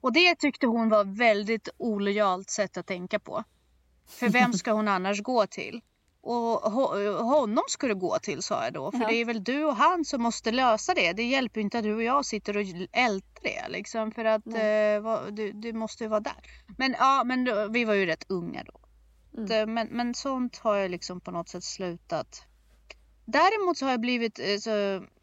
Och 0.00 0.12
det 0.12 0.34
tyckte 0.34 0.66
hon 0.66 0.88
var 0.88 1.04
väldigt 1.18 1.68
olojalt 1.76 2.50
sätt 2.50 2.76
att 2.76 2.86
tänka 2.86 3.18
på. 3.18 3.44
För 4.08 4.28
vem 4.28 4.52
ska 4.52 4.72
hon 4.72 4.88
annars 4.88 5.22
gå 5.22 5.46
till? 5.46 5.80
Och 6.24 6.60
ho- 6.62 7.22
honom 7.22 7.64
ska 7.68 7.86
du 7.86 7.94
gå 7.94 8.18
till 8.18 8.42
sa 8.42 8.64
jag 8.64 8.72
då. 8.72 8.92
För 8.92 8.98
Ja. 9.00 9.06
det 9.08 9.14
är 9.14 9.24
väl 9.24 9.44
du 9.44 9.64
och 9.64 9.76
han 9.76 10.04
som 10.04 10.22
måste 10.22 10.50
lösa 10.52 10.94
det. 10.94 11.12
Det 11.12 11.22
hjälper 11.22 11.60
inte 11.60 11.78
att 11.78 11.84
du 11.84 11.94
och 11.94 12.02
jag 12.02 12.24
sitter 12.24 12.56
och 12.56 12.62
ältar 12.92 13.42
det. 13.42 13.68
Liksom, 13.68 14.12
för 14.12 14.24
att 14.24 14.46
eh, 14.46 15.32
du, 15.32 15.52
du 15.52 15.72
måste 15.72 16.04
ju 16.04 16.08
vara 16.08 16.20
där. 16.20 16.34
Men 16.78 16.94
ja, 16.98 17.22
men 17.24 17.44
då, 17.44 17.68
vi 17.68 17.84
var 17.84 17.94
ju 17.94 18.06
rätt 18.06 18.24
unga 18.28 18.64
då. 18.64 18.80
Mm. 19.34 19.48
Det- 19.48 19.66
Men, 19.66 19.86
men 19.90 20.14
sånt 20.14 20.58
har 20.58 20.76
jag 20.76 20.90
liksom 20.90 21.20
på 21.20 21.30
något 21.30 21.48
sätt 21.48 21.64
slutat. 21.64 22.42
Däremot 23.24 23.78
så 23.78 23.84
har 23.84 23.90
jag 23.90 24.00
blivit, 24.00 24.38
eh, 24.38 24.56
så, 24.58 24.70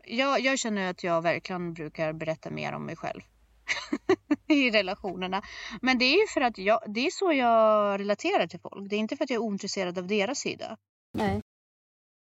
jag, 0.03 0.39
jag 0.39 0.59
känner 0.59 0.89
att 0.89 1.03
jag 1.03 1.21
verkligen 1.21 1.73
brukar 1.73 2.13
berätta 2.13 2.49
mer 2.49 2.73
om 2.73 2.85
mig 2.85 2.95
själv. 2.95 3.21
I 4.47 4.71
relationerna. 4.71 5.41
Men 5.81 5.97
det 5.97 6.05
är 6.05 6.21
ju 6.21 6.27
för 6.27 6.41
att 6.41 6.57
jag, 6.57 6.79
det 6.88 7.05
är 7.05 7.12
så 7.12 7.33
jag 7.33 7.99
relaterar 7.99 8.47
till 8.47 8.59
folk. 8.59 8.89
Det 8.89 8.95
är 8.95 8.99
inte 8.99 9.17
för 9.17 9.23
att 9.23 9.29
jag 9.29 9.35
är 9.38 9.45
ointresserad 9.45 9.97
av 9.97 10.07
deras 10.07 10.39
sida. 10.39 10.77
Nej. 11.13 11.41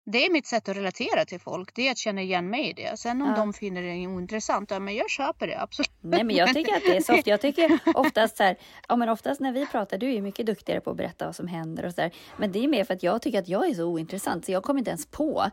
Det 0.06 0.26
är 0.26 0.32
mitt 0.32 0.46
sätt 0.48 0.70
att 0.70 0.78
relatera 0.78 1.26
till 1.26 1.40
folk. 1.40 1.76
Det 1.76 1.88
är 1.88 1.92
att 1.92 1.98
känna 1.98 2.22
igen 2.22 2.50
mig 2.50 2.70
i 2.70 2.74
det. 2.74 3.00
Sen 3.00 3.22
om 3.22 3.28
Ja. 3.30 3.36
de 3.36 3.54
finner 3.54 3.82
det 3.82 4.08
ointressant, 4.08 4.72
ja 4.72 4.80
men 4.80 4.96
jag 4.96 5.10
köper 5.10 5.48
det 5.48 5.62
absolut. 5.62 5.92
Nej, 6.02 6.24
men 6.24 6.36
jag 6.36 6.54
tycker 6.54 6.76
att 6.76 6.82
det 6.86 6.98
är 6.98 7.02
soft. 7.14 7.28
Jag 7.28 7.42
tycker 7.42 7.80
oftast 7.96 8.38
så 8.38 8.44
här, 8.44 8.58
ja 8.88 8.96
men 8.96 9.10
oftast 9.10 9.42
när 9.42 9.52
vi 9.52 9.66
pratar, 9.66 9.98
du 9.98 10.08
är 10.10 10.14
ju 10.14 10.22
mycket 10.22 10.46
duktigare 10.46 10.82
på 10.82 10.92
att 10.92 10.98
berätta 10.98 11.26
vad 11.26 11.36
som 11.36 11.48
händer 11.48 11.86
och 11.86 11.92
så 11.94 12.02
där. 12.02 12.12
Men 12.38 12.52
det 12.52 12.64
är 12.64 12.68
mer 12.68 12.84
för 12.84 12.94
att 12.94 13.04
jag 13.04 13.22
tycker 13.22 13.40
att 13.40 13.48
jag 13.48 13.70
är 13.70 13.74
så 13.74 13.84
ointressant 13.86 14.46
så 14.46 14.52
jag 14.52 14.64
kommer 14.64 14.80
inte 14.80 14.92
ens 14.92 15.06
på 15.06 15.46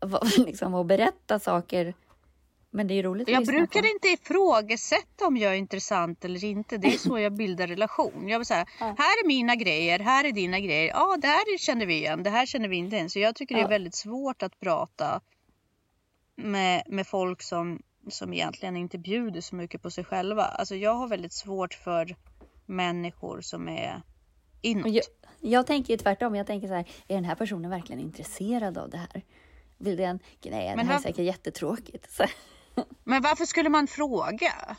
vad, 0.00 0.38
liksom, 0.46 0.74
att 0.74 0.86
berätta 0.86 1.38
saker. 1.38 1.94
Men 2.72 2.86
det 2.86 2.94
är 2.94 3.02
roligt 3.02 3.28
Jag 3.28 3.46
brukar 3.46 3.80
på. 3.82 3.88
inte 3.88 4.08
ifrågasätta 4.08 5.26
om 5.26 5.36
jag 5.36 5.52
är 5.52 5.56
intressant 5.56 6.24
eller 6.24 6.44
inte. 6.44 6.76
Det 6.78 6.88
är 6.88 6.98
så 6.98 7.18
jag 7.18 7.32
bildar 7.32 7.66
relation. 7.66 8.28
Jag 8.28 8.38
vill 8.38 8.46
säga, 8.46 8.66
Ja. 8.80 8.86
här 8.86 9.22
är 9.24 9.26
mina 9.26 9.54
grejer, 9.56 9.98
här 9.98 10.24
är 10.24 10.32
dina 10.32 10.60
grejer. 10.60 10.88
Ja, 10.88 11.16
det 11.18 11.26
här 11.28 11.58
känner 11.58 11.86
vi 11.86 11.94
igen, 11.94 12.22
det 12.22 12.30
här 12.30 12.46
känner 12.46 12.68
vi 12.68 12.76
inte 12.76 12.96
igen. 12.96 13.10
Så 13.10 13.18
jag 13.18 13.34
tycker 13.34 13.54
det 13.54 13.60
Ja. 13.60 13.66
är 13.66 13.70
väldigt 13.70 13.94
svårt 13.94 14.42
att 14.42 14.60
prata 14.60 15.20
med, 16.36 16.82
med 16.86 17.06
folk 17.06 17.42
som, 17.42 17.82
som 18.08 18.32
egentligen 18.34 18.76
inte 18.76 18.98
bjuder 18.98 19.40
så 19.40 19.54
mycket 19.56 19.82
på 19.82 19.90
sig 19.90 20.04
själva. 20.04 20.42
Alltså 20.44 20.74
jag 20.76 20.94
har 20.94 21.08
väldigt 21.08 21.32
svårt 21.32 21.74
för 21.74 22.16
människor 22.66 23.40
som 23.40 23.68
är 23.68 24.02
inåt. 24.60 24.92
Jag, 24.92 25.04
jag 25.40 25.66
tänker 25.66 25.96
tvärtom. 25.96 26.34
Jag 26.34 26.46
tänker 26.46 26.68
så 26.68 26.74
här, 26.74 26.88
är 27.08 27.14
den 27.14 27.24
här 27.24 27.34
personen 27.34 27.70
verkligen 27.70 28.00
intresserad 28.00 28.78
av 28.78 28.90
det 28.90 28.98
här? 28.98 29.22
Vill 29.78 29.96
den, 29.96 30.18
nej, 30.44 30.76
det 30.76 30.82
här 30.84 30.94
är 30.94 30.98
säkert 30.98 31.24
jättetråkigt. 31.24 32.12
Så, 32.12 32.24
Men 33.04 33.22
varför 33.22 33.44
skulle 33.44 33.68
man 33.68 33.86
fråga? 33.86 34.76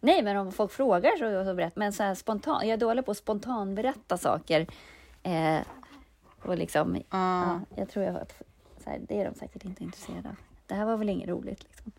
nej, 0.00 0.22
men 0.22 0.36
om 0.36 0.52
folk 0.52 0.72
frågar 0.72 1.16
så, 1.16 1.44
så 1.44 1.54
berätt. 1.54 1.76
Men 1.76 1.92
så 1.92 2.02
här 2.02 2.14
spontan, 2.14 2.68
jag 2.68 2.74
är 2.74 2.76
dålig 2.76 3.04
på 3.04 3.10
att 3.10 3.16
spontan 3.16 3.74
berätta 3.74 4.18
saker. 4.18 4.66
Eh, 5.22 5.60
och 6.42 6.58
liksom, 6.58 6.96
Ja. 6.96 7.02
Ja, 7.10 7.60
jag 7.76 7.88
tror 7.88 8.04
jag 8.04 8.16
att 8.16 8.42
så 8.84 8.90
här, 8.90 9.00
det 9.08 9.20
är 9.20 9.24
de 9.24 9.34
säkert 9.34 9.64
inte 9.64 9.84
intresserade 9.84 10.28
av. 10.28 10.36
Det 10.66 10.74
här 10.74 10.84
var 10.84 10.96
väl 10.96 11.08
inget 11.08 11.28
roligt 11.28 11.62
liksom. 11.64 11.92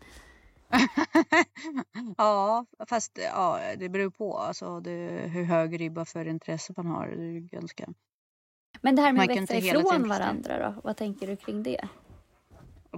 ja, 2.16 2.66
fast 2.88 3.18
ja, 3.32 3.60
det 3.76 3.88
beror 3.88 4.10
på 4.10 4.38
alltså, 4.38 4.80
det, 4.80 4.90
hur 5.32 5.44
hög 5.44 5.80
ribba 5.80 6.04
för 6.04 6.28
intresse 6.28 6.72
man 6.76 6.86
har. 6.86 7.06
Det 7.06 7.22
är 7.22 7.40
ganska... 7.40 7.88
Men 8.80 8.96
det 8.96 9.02
här 9.02 9.12
med 9.12 9.30
att 9.30 9.36
växa 9.36 9.56
ifrån 9.56 10.08
varandra 10.08 10.58
då? 10.58 10.80
Vad 10.84 10.96
tänker 10.96 11.26
du 11.26 11.36
kring 11.36 11.62
det? 11.62 11.88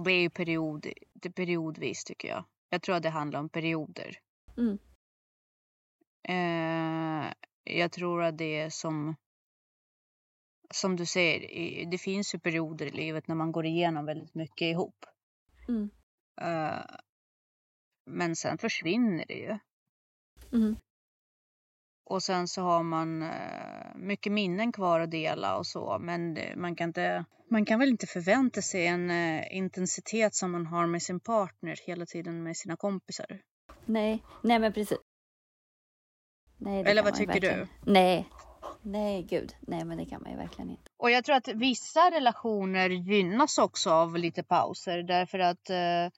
Det 0.05 0.11
är 0.11 0.21
ju 0.21 0.29
period, 0.29 0.87
det 1.21 1.31
periodvis 1.31 2.03
tycker 2.03 2.27
jag. 2.27 2.45
Jag 2.69 2.81
tror 2.81 2.95
att 2.95 3.03
det 3.03 3.09
handlar 3.09 3.39
om 3.39 3.49
perioder. 3.49 4.17
Mm. 4.57 4.77
Eh, 6.23 7.33
jag 7.63 7.91
tror 7.91 8.23
att 8.23 8.37
det 8.37 8.57
är 8.57 8.69
som 8.69 9.15
som 10.73 10.95
du 10.95 11.05
säger, 11.05 11.85
det 11.85 11.97
finns 11.97 12.35
ju 12.35 12.39
perioder 12.39 12.85
i 12.85 12.91
livet 12.91 13.27
när 13.27 13.35
man 13.35 13.51
går 13.51 13.65
igenom 13.65 14.05
väldigt 14.05 14.35
mycket 14.35 14.65
ihop. 14.65 15.05
Mm. 15.67 15.89
Uh, 16.41 16.85
men 18.05 18.35
sen 18.35 18.57
försvinner 18.57 19.25
det 19.27 19.33
ju. 19.33 19.57
Mm. 20.53 20.75
Och 22.09 22.23
sen 22.23 22.47
så 22.47 22.61
har 22.61 22.83
man 22.83 23.23
uh, 23.23 23.29
mycket 23.95 24.31
minnen 24.31 24.71
kvar 24.71 24.99
att 24.99 25.11
dela 25.11 25.57
och 25.57 25.67
så. 25.67 25.97
Men 25.99 26.37
man, 26.55 26.75
kan 26.75 26.89
inte, 26.89 27.25
man 27.49 27.65
kan 27.65 27.79
väl 27.79 27.89
inte 27.89 28.07
förvänta 28.07 28.61
sig 28.61 28.87
en 28.87 29.11
uh, 29.11 29.57
intensitet 29.57 30.35
som 30.35 30.51
man 30.51 30.65
har 30.65 30.87
med 30.87 31.01
sin 31.01 31.19
partner 31.19 31.75
hela 31.87 32.05
tiden 32.05 32.43
med 32.43 32.57
sina 32.57 32.75
kompisar. 32.75 33.41
Nej, 33.85 34.23
nej 34.43 34.59
men 34.59 34.73
precis. 34.73 34.97
Nej, 36.57 36.83
Eller 36.83 37.03
vad 37.03 37.13
tycker 37.13 37.33
verkligen. 37.33 37.59
du? 37.59 37.91
Nej, 37.91 38.29
nej 38.81 39.23
gud, 39.23 39.55
nej 39.59 39.85
men 39.85 39.97
det 39.97 40.05
kan 40.05 40.21
man 40.21 40.31
ju 40.31 40.37
verkligen 40.37 40.69
inte. 40.69 40.91
Och 40.97 41.11
jag 41.11 41.23
tror 41.25 41.35
att 41.35 41.47
vissa 41.47 42.11
relationer 42.11 42.89
gynnas 42.89 43.57
också 43.57 43.89
av 43.89 44.17
lite 44.17 44.43
pauser 44.43 45.03
därför 45.03 45.39
att 45.39 45.69
eh, 45.69 46.09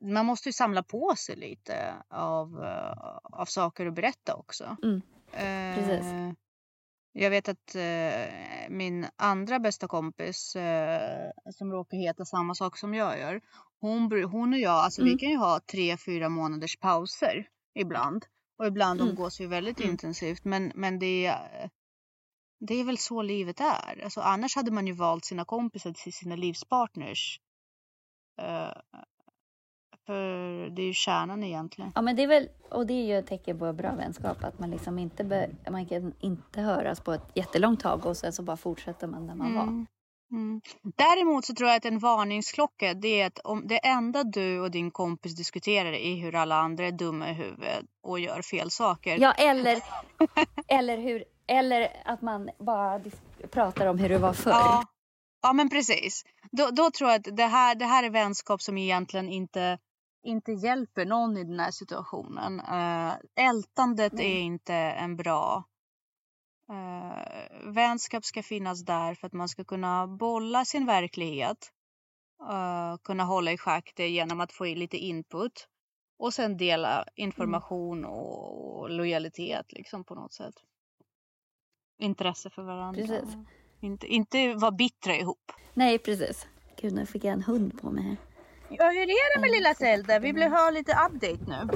man 0.00 0.26
måste 0.26 0.48
ju 0.48 0.52
samla 0.52 0.82
på 0.82 1.14
sig 1.16 1.36
lite 1.36 1.94
av, 2.08 2.64
av 3.22 3.44
saker 3.44 3.86
att 3.86 3.94
berätta 3.94 4.34
också. 4.34 4.76
Mm. 4.82 5.00
Precis. 5.32 6.12
Uh, 6.12 6.32
jag 7.12 7.30
vet 7.30 7.48
att 7.48 7.76
uh, 7.76 8.70
min 8.70 9.06
andra 9.16 9.58
bästa 9.58 9.88
kompis 9.88 10.56
som 11.52 11.72
råkar 11.72 11.96
heta 11.96 12.24
samma 12.24 12.54
sak 12.54 12.78
som 12.78 12.94
jag 12.94 13.18
gör. 13.18 13.40
Hon, 13.80 14.24
hon 14.24 14.52
och 14.52 14.58
jag, 14.58 14.72
alltså 14.72 15.00
mm. 15.00 15.12
vi 15.12 15.18
kan 15.18 15.30
ju 15.30 15.36
ha 15.36 15.60
tre, 15.72 15.96
fyra 15.96 16.28
månaders 16.28 16.76
pauser 16.76 17.48
ibland. 17.74 18.26
Och 18.58 18.66
ibland 18.66 19.00
mm. 19.00 19.10
umgås 19.10 19.40
vi 19.40 19.46
väldigt 19.46 19.80
mm. 19.80 19.90
intensivt. 19.90 20.44
Men, 20.44 20.72
men 20.74 20.98
det, 20.98 21.26
är, 21.26 21.70
det 22.60 22.74
är 22.74 22.84
väl 22.84 22.98
så 22.98 23.22
livet 23.22 23.60
är. 23.60 24.04
Alltså, 24.04 24.20
annars 24.20 24.56
hade 24.56 24.70
man 24.70 24.86
ju 24.86 24.92
valt 24.92 25.24
sina 25.24 25.44
kompisar 25.44 25.92
till 25.92 26.12
sina 26.12 26.36
livspartners. 26.36 27.40
För 30.10 30.70
det 30.70 30.82
är 30.82 30.86
ju 30.86 30.92
kärnan 30.92 31.42
egentligen. 31.42 31.92
Ja, 31.94 32.02
men 32.02 32.16
det 32.16 32.22
är 32.22 32.26
väl, 32.26 32.48
och 32.70 32.86
det 32.86 32.94
är 32.94 33.06
ju 33.06 33.18
ett 33.18 33.26
tecken 33.26 33.58
på 33.58 33.72
bra 33.72 33.94
vänskap, 33.94 34.44
att 34.44 34.58
man 34.58 34.70
liksom 34.70 34.98
inte, 34.98 35.24
be, 35.24 35.50
man 35.70 35.86
kan 35.86 36.12
inte 36.20 36.60
höras 36.60 37.00
på 37.00 37.12
ett 37.12 37.22
jättelångt 37.34 37.80
tag 37.80 38.06
och 38.06 38.16
sen 38.16 38.32
så 38.32 38.42
bara 38.42 38.56
fortsätter 38.56 39.06
man 39.06 39.26
där 39.26 39.34
man 39.34 39.46
mm. 39.46 39.58
var. 39.58 39.86
Mm. 40.32 40.60
Däremot 40.96 41.44
så 41.44 41.54
tror 41.54 41.68
jag 41.68 41.76
att 41.76 41.84
en 41.84 41.98
varningsklocka 41.98 42.94
det 42.94 43.20
är 43.20 43.26
att 43.26 43.38
om 43.38 43.66
det 43.66 43.86
enda 43.86 44.24
du 44.24 44.60
och 44.60 44.70
din 44.70 44.90
kompis 44.90 45.36
diskuterar 45.36 45.92
är 45.92 46.16
hur 46.16 46.34
alla 46.34 46.56
andra 46.56 46.86
är 46.86 46.92
dumma 46.92 47.30
i 47.30 47.32
huvudet 47.32 47.84
och 48.02 48.20
gör 48.20 48.42
fel 48.42 48.70
saker. 48.70 49.18
Ja, 49.20 49.32
eller, 49.32 49.78
eller, 50.68 50.98
hur, 50.98 51.24
eller 51.46 52.02
att 52.04 52.22
man 52.22 52.50
bara 52.58 53.00
pratar 53.50 53.86
om 53.86 53.98
hur 53.98 54.08
det 54.08 54.18
var 54.18 54.32
förr. 54.32 54.50
Ja, 54.50 54.84
ja 55.42 55.52
men 55.52 55.70
precis. 55.70 56.24
Då, 56.50 56.70
då 56.70 56.90
tror 56.90 57.10
jag 57.10 57.18
att 57.18 57.36
det 57.36 57.46
här, 57.46 57.74
det 57.74 57.86
här 57.86 58.04
är 58.04 58.10
vänskap 58.10 58.62
som 58.62 58.78
egentligen 58.78 59.28
inte 59.28 59.78
inte 60.22 60.52
hjälper 60.52 61.04
någon 61.04 61.36
i 61.36 61.44
den 61.44 61.60
här 61.60 61.70
situationen. 61.70 62.60
Uh, 62.60 63.14
ältandet 63.48 64.12
Nej. 64.12 64.26
är 64.26 64.40
inte 64.40 64.74
en 64.74 65.16
bra... 65.16 65.64
Uh, 66.70 67.72
vänskap 67.72 68.24
ska 68.24 68.42
finnas 68.42 68.84
där 68.84 69.14
för 69.14 69.26
att 69.26 69.32
man 69.32 69.48
ska 69.48 69.64
kunna 69.64 70.06
bolla 70.06 70.64
sin 70.64 70.86
verklighet. 70.86 71.72
Uh, 72.42 72.96
kunna 73.04 73.24
hålla 73.24 73.52
i 73.52 73.58
schack 73.58 73.92
det 73.96 74.08
genom 74.08 74.40
att 74.40 74.52
få 74.52 74.66
in 74.66 74.78
lite 74.78 74.96
input. 74.96 75.68
Och 76.18 76.34
sen 76.34 76.56
dela 76.56 77.02
mm. 77.02 77.06
information 77.14 77.98
mm. 77.98 78.10
och 78.10 78.90
lojalitet 78.90 79.72
liksom 79.72 80.04
på 80.04 80.14
något 80.14 80.32
sätt. 80.32 80.54
Intresse 81.98 82.50
för 82.50 82.62
varandra. 82.62 83.00
Precis. 83.00 83.36
Inte, 83.80 84.06
inte 84.06 84.54
vara 84.54 84.70
bittra 84.70 85.16
ihop. 85.16 85.52
Nej, 85.74 85.98
precis. 85.98 86.46
Gud, 86.80 86.92
nu 86.92 87.06
fick 87.06 87.24
jag 87.24 87.32
en 87.32 87.42
hund 87.42 87.80
på 87.80 87.90
mig 87.90 88.04
här. 88.04 88.16
Ja, 88.72 88.84
hur 88.90 89.02
är 89.02 89.34
det 89.36 89.40
med 89.40 89.50
lilla 89.50 89.74
Zelda? 89.74 90.18
Vi 90.18 90.32
vill 90.32 90.42
ha 90.42 90.70
lite 90.70 90.92
update 90.92 91.44
nu. 91.46 91.68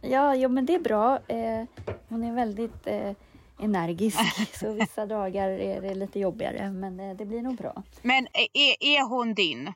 Ja, 0.00 0.34
jo, 0.34 0.48
men 0.48 0.66
det 0.66 0.74
är 0.74 0.80
bra. 0.80 1.18
Eh, 1.28 1.64
hon 2.08 2.24
är 2.24 2.32
väldigt 2.32 2.86
eh, 2.86 3.12
energisk, 3.58 4.18
så 4.58 4.72
vissa 4.72 5.06
dagar 5.06 5.48
är 5.48 5.80
det 5.80 5.94
lite 5.94 6.20
jobbigare, 6.20 6.70
men 6.70 7.00
eh, 7.00 7.16
det 7.16 7.24
blir 7.24 7.42
nog 7.42 7.56
bra. 7.56 7.82
Men 8.02 8.26
är, 8.32 8.76
är 8.80 9.08
hon 9.08 9.34
din? 9.34 9.72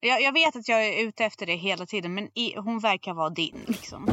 Jag, 0.00 0.22
jag, 0.22 0.32
vet 0.32 0.56
att 0.56 0.68
jag 0.68 0.88
är 0.88 1.06
ute 1.06 1.24
efter 1.24 1.46
det 1.46 1.54
hela 1.54 1.86
tiden, 1.86 2.14
men 2.14 2.28
är, 2.34 2.60
hon 2.60 2.78
verkar 2.78 3.14
vara 3.14 3.30
din 3.30 3.64
liksom. 3.66 4.10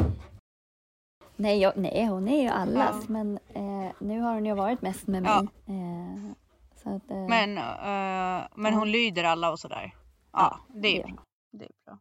Nej, 1.35 1.59
jag, 1.59 1.77
nej 1.77 2.05
hon 2.05 2.27
är 2.27 2.41
ju 2.41 2.49
allas, 2.49 2.95
ja. 3.01 3.05
men 3.07 3.39
eh, 3.53 3.91
nu 3.99 4.19
har 4.19 4.33
hon 4.33 4.45
ju 4.45 4.53
varit 4.53 4.81
mest 4.81 5.07
med 5.07 5.23
mig. 5.23 5.31
Ja. 5.31 5.73
Eh, 5.73 6.95
att, 6.95 7.11
eh, 7.11 7.27
men 7.27 7.59
men 8.55 8.73
hon 8.73 8.91
lyder 8.91 9.23
alla 9.23 9.51
och 9.51 9.59
sådär? 9.59 9.93
Ja, 10.31 10.59
det 10.67 11.01
är 11.01 11.03
bra. 11.03 11.23
Det 11.51 11.65
är 11.65 11.71
bra. 11.85 11.99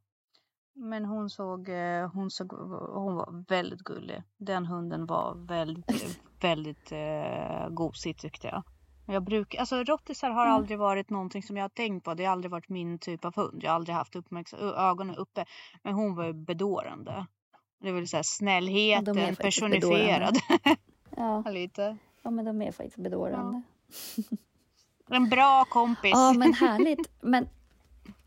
Men 0.75 1.05
hon 1.05 1.31
såg, 1.31 1.69
eh, 1.69 2.11
hon 2.11 2.31
såg, 2.31 2.53
hon 2.93 3.15
var 3.15 3.45
väldigt 3.49 3.81
gullig. 3.81 4.23
Den 4.37 4.67
hunden 4.67 5.07
var 5.07 5.35
väldigt, 5.35 6.19
väldigt 6.41 6.93
eh, 6.93 7.69
gosig 7.69 8.19
tyckte 8.19 8.47
jag. 8.47 8.63
Jag 9.07 9.23
brukar, 9.23 9.59
alltså 9.59 9.85
rottisar 9.85 10.31
har 10.31 10.45
mm. 10.45 10.55
aldrig 10.55 10.79
varit 10.79 11.11
någonting 11.11 11.43
som 11.43 11.57
jag 11.57 11.65
har 11.65 11.69
tänkt 11.69 12.05
på. 12.05 12.15
Det 12.15 12.25
har 12.25 12.33
aldrig 12.33 12.51
varit 12.51 12.69
min 12.69 12.99
typ 12.99 13.25
av 13.25 13.37
hund. 13.37 13.63
Jag 13.63 13.71
har 13.71 13.75
aldrig 13.75 13.97
haft 13.97 14.17
ögonen 14.77 15.17
uppe. 15.17 15.45
Men 15.83 15.95
hon 15.95 16.15
var 16.15 16.25
ju 16.25 16.33
bedårande. 16.33 17.27
Det 17.81 17.93
vill 17.93 18.09
säga 18.09 18.23
snällheten 18.23 19.17
ja, 19.17 19.35
personifierad. 19.39 20.37
ja. 21.17 21.43
Lite. 21.51 21.97
Ja 22.23 22.31
men 22.31 22.45
de 22.45 22.63
är 22.63 22.73
faktiskt 22.73 22.97
bedårande. 22.97 23.63
Ja. 24.17 24.23
En 25.17 25.29
bra 25.29 25.65
kompis. 25.65 26.13
Ja 26.15 26.33
men 26.33 26.55
härligt. 26.55 27.11
Men 27.21 27.49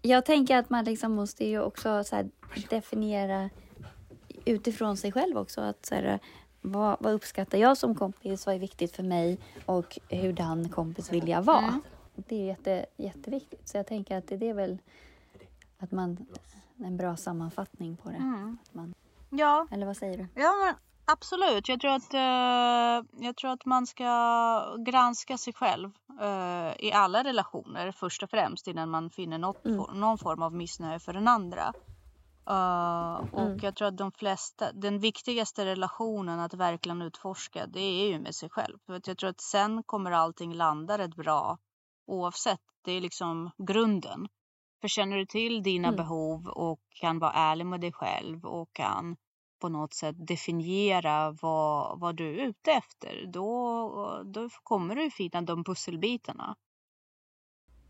jag 0.01 0.25
tänker 0.25 0.57
att 0.57 0.69
man 0.69 0.85
liksom 0.85 1.11
måste 1.11 1.45
ju 1.45 1.61
också 1.61 2.03
så 2.03 2.29
definiera 2.69 3.49
utifrån 4.45 4.97
sig 4.97 5.11
själv 5.11 5.37
också. 5.37 5.61
Att 5.61 5.85
så 5.85 5.95
här, 5.95 6.19
vad, 6.61 6.97
vad, 6.99 7.13
uppskattar 7.13 7.57
jag 7.57 7.77
som 7.77 7.95
kompis? 7.95 8.45
Vad 8.45 8.55
är 8.55 8.59
viktigt 8.59 8.95
för 8.95 9.03
mig? 9.03 9.39
Och 9.65 9.99
hurdan 10.09 10.69
kompis 10.69 11.11
vill 11.11 11.27
jag 11.27 11.41
vara? 11.41 11.59
Mm. 11.59 11.81
Det 12.15 12.35
är 12.35 12.45
jätte, 12.45 12.85
jätteviktigt. 12.97 13.69
Så 13.69 13.77
jag 13.77 13.87
tänker 13.87 14.17
att 14.17 14.27
det 14.27 14.49
är 14.49 14.53
väl 14.53 14.77
att 15.77 15.91
man, 15.91 16.25
en 16.77 16.97
bra 16.97 17.17
sammanfattning 17.17 17.97
på 17.97 18.09
det. 18.09 18.15
Mm. 18.15 18.57
Man, 18.71 18.93
ja. 19.29 19.67
Eller 19.71 19.85
vad 19.85 19.97
säger 19.97 20.17
du? 20.17 20.27
Ja, 20.41 20.53
men 20.65 20.75
Absolut. 21.05 21.69
Jag 21.69 21.79
tror 21.79 21.91
att, 21.91 22.13
eh, 22.13 23.23
jag 23.25 23.35
tror 23.37 23.51
att 23.51 23.65
man 23.65 23.87
ska 23.87 24.75
granska 24.85 25.37
sig 25.37 25.53
själv 25.53 25.89
eh, 26.21 26.85
i 26.85 26.91
alla 26.93 27.23
relationer 27.23 27.91
först 27.91 28.23
och 28.23 28.29
främst 28.29 28.67
innan 28.67 28.89
man 28.89 29.09
finner 29.09 29.37
något, 29.37 29.65
mm. 29.65 29.99
någon 29.99 30.17
form 30.17 30.41
av 30.41 30.53
missnöje 30.53 30.99
för 30.99 31.13
den 31.13 31.27
andra. 31.27 31.73
Uh, 32.49 33.33
och 33.33 33.41
mm. 33.41 33.59
jag 33.61 33.75
tror 33.75 33.87
att 33.87 33.97
de 33.97 34.11
flesta, 34.11 34.71
den 34.71 34.99
viktigaste 34.99 35.65
relationen 35.65 36.39
att 36.39 36.53
verkligen 36.53 37.01
utforska 37.01 37.65
det 37.67 37.79
är 37.79 38.07
ju 38.07 38.19
med 38.19 38.35
sig 38.35 38.49
själv. 38.49 38.77
För 38.85 39.01
jag 39.05 39.17
tror 39.17 39.29
att 39.29 39.41
sen 39.41 39.83
kommer 39.83 40.11
allting 40.11 40.53
landa 40.53 40.97
rätt 40.97 41.15
bra 41.15 41.57
oavsett. 42.07 42.61
Det 42.81 42.91
är 42.91 43.01
liksom 43.01 43.51
grunden. 43.57 44.27
För 44.81 44.87
känner 44.87 45.17
du 45.17 45.25
till 45.25 45.63
dina 45.63 45.87
mm. 45.87 45.97
behov 45.97 46.47
och 46.47 46.81
kan 46.89 47.19
vara 47.19 47.31
ärlig 47.31 47.65
med 47.65 47.81
dig 47.81 47.91
själv 47.91 48.45
och 48.45 48.73
kan 48.73 49.15
på 49.62 49.69
något 49.69 49.93
sätt 49.93 50.15
definiera 50.28 51.32
vad, 51.41 51.99
vad 51.99 52.16
du 52.16 52.30
är 52.30 52.47
ute 52.47 52.72
efter, 52.72 53.26
då, 53.28 54.24
då 54.26 54.49
kommer 54.64 54.95
du 54.95 55.12
finna 55.12 55.41
de 55.41 55.64
pusselbitarna. 55.64 56.55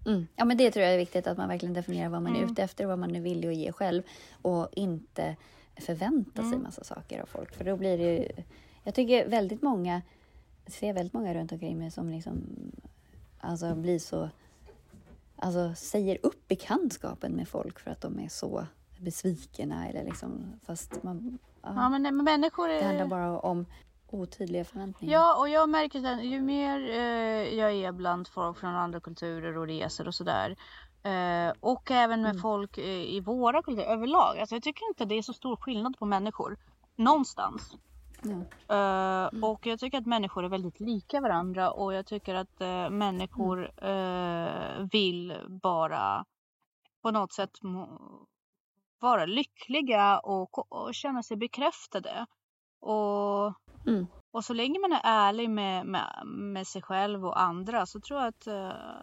Mm. 0.05 0.27
Ja, 0.35 0.45
men 0.45 0.57
det 0.57 0.71
tror 0.71 0.85
jag 0.85 0.93
är 0.93 0.97
viktigt 0.97 1.27
att 1.27 1.37
man 1.37 1.49
verkligen 1.49 1.73
definierar 1.73 2.09
vad 2.09 2.21
man 2.21 2.35
mm. 2.35 2.47
är 2.47 2.51
ute 2.51 2.63
efter 2.63 2.83
och 2.83 2.89
vad 2.89 2.99
man 2.99 3.15
är 3.15 3.21
villig 3.21 3.49
att 3.49 3.55
ge 3.55 3.71
själv 3.71 4.03
och 4.41 4.67
inte 4.71 5.35
förvänta 5.77 6.41
sig 6.41 6.51
mm. 6.51 6.63
massa 6.63 6.83
saker 6.83 7.21
av 7.21 7.25
folk. 7.25 7.55
För 7.55 7.63
då 7.63 7.77
blir 7.77 7.97
det 7.97 8.15
ju... 8.15 8.43
Jag 8.83 8.95
tycker 8.95 9.29
väldigt 9.29 9.61
många, 9.61 10.01
ser 10.67 10.93
väldigt 10.93 11.13
många 11.13 11.33
runt 11.33 11.51
omkring 11.51 11.77
mig 11.77 11.91
som 11.91 12.09
liksom 12.09 12.43
alltså 13.39 13.75
blir 13.75 13.99
så, 13.99 14.29
alltså 15.35 15.73
säger 15.75 16.17
upp 16.23 16.47
bekantskapen 16.47 17.31
med 17.31 17.47
folk 17.47 17.79
för 17.79 17.91
att 17.91 18.01
de 18.01 18.19
är 18.19 18.29
så 18.29 18.65
besvikna 19.01 19.87
eller 19.87 20.03
liksom, 20.03 20.59
fast 20.63 21.03
man... 21.03 21.37
Ja, 21.63 21.89
men, 21.89 22.01
men 22.01 22.17
människor 22.17 22.69
är... 22.69 22.79
Det 22.79 22.85
handlar 22.85 23.07
bara 23.07 23.39
om 23.39 23.65
otydliga 24.11 24.65
förväntningar. 24.65 25.13
Ja, 25.13 25.39
och 25.39 25.49
jag 25.49 25.69
märker 25.69 26.05
att 26.05 26.23
ju 26.23 26.41
mer 26.41 26.89
eh, 26.89 27.59
jag 27.59 27.73
är 27.73 27.91
bland 27.91 28.27
folk 28.27 28.57
från 28.57 28.75
andra 28.75 28.99
kulturer 28.99 29.57
och 29.57 29.67
reser 29.67 30.07
och 30.07 30.15
sådär 30.15 30.55
eh, 31.03 31.53
och 31.59 31.91
även 31.91 32.21
med 32.21 32.31
mm. 32.31 32.41
folk 32.41 32.77
eh, 32.77 33.15
i 33.15 33.19
våra 33.19 33.63
kulturer 33.63 33.87
överlag. 33.87 34.39
Alltså 34.39 34.55
jag 34.55 34.63
tycker 34.63 34.87
inte 34.87 35.05
det 35.05 35.15
är 35.15 35.21
så 35.21 35.33
stor 35.33 35.55
skillnad 35.55 35.97
på 35.97 36.05
människor 36.05 36.57
någonstans. 36.95 37.77
Mm. 38.25 38.39
Uh, 38.71 39.43
och 39.43 39.65
jag 39.65 39.79
tycker 39.79 39.97
att 39.97 40.05
människor 40.05 40.45
är 40.45 40.49
väldigt 40.49 40.79
lika 40.79 41.21
varandra 41.21 41.71
och 41.71 41.93
jag 41.93 42.05
tycker 42.05 42.35
att 42.35 42.61
uh, 42.61 42.89
människor 42.89 43.85
uh, 43.85 44.87
vill 44.91 45.37
bara 45.47 46.25
på 47.01 47.11
något 47.11 47.33
sätt 47.33 47.51
vara 49.01 49.25
lyckliga 49.25 50.19
och, 50.19 50.71
och 50.73 50.93
känna 50.95 51.23
sig 51.23 51.37
bekräftade. 51.37 52.25
Och 52.79 53.53
Mm. 53.87 54.07
Och 54.31 54.45
så 54.45 54.53
länge 54.53 54.79
man 54.79 54.91
är 54.91 55.01
ärlig 55.03 55.49
med, 55.49 55.85
med, 55.85 56.21
med 56.25 56.67
sig 56.67 56.81
själv 56.81 57.25
och 57.25 57.41
andra 57.41 57.85
så 57.85 57.99
tror 57.99 58.19
jag, 58.19 58.27
att, 58.27 58.47
eh, 58.47 58.53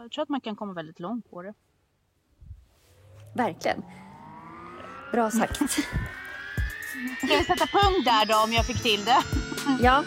jag 0.01 0.11
tror 0.15 0.23
att 0.23 0.29
man 0.29 0.41
kan 0.41 0.57
komma 0.57 0.73
väldigt 0.73 1.01
långt 1.01 1.31
på 1.31 1.43
det. 1.43 1.55
Verkligen. 3.37 3.85
Bra 5.13 5.31
sagt. 5.31 5.57
Ska 7.19 7.27
vi 7.27 7.45
sätta 7.45 7.67
punkt 7.67 8.05
där 8.05 8.27
då 8.27 8.45
om 8.45 8.53
jag 8.53 8.67
fick 8.67 8.83
till 8.83 9.05
det? 9.05 9.23
ja. 9.83 10.05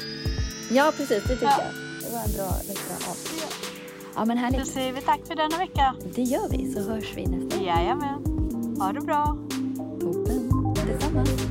ja, 0.72 0.92
precis. 0.98 1.24
Det 1.24 1.30
tycker 1.34 1.46
Ja. 1.46 1.58
jag. 1.58 1.74
Det 2.02 2.16
var 2.16 2.24
en 2.26 2.34
bra, 2.34 2.48
bra 2.66 2.96
avslut. 3.12 3.56
Ja, 4.16 4.26
men 4.26 4.38
Då 4.38 4.44
härligt. 4.44 4.68
säger 4.68 4.94
vi 4.94 5.02
tack 5.02 5.28
för 5.28 5.36
denna 5.36 5.58
vecka. 5.58 5.96
Det 6.16 6.22
gör 6.24 6.50
vi, 6.50 6.74
så 6.74 6.92
hörs 6.92 7.14
vi 7.16 7.26
nästa 7.28 7.58
vecka. 7.60 7.72
Jajamän. 7.72 8.24
Ha 8.80 8.94
det 8.94 9.02
bra. 9.02 9.38
Bye-bye. 11.02 11.51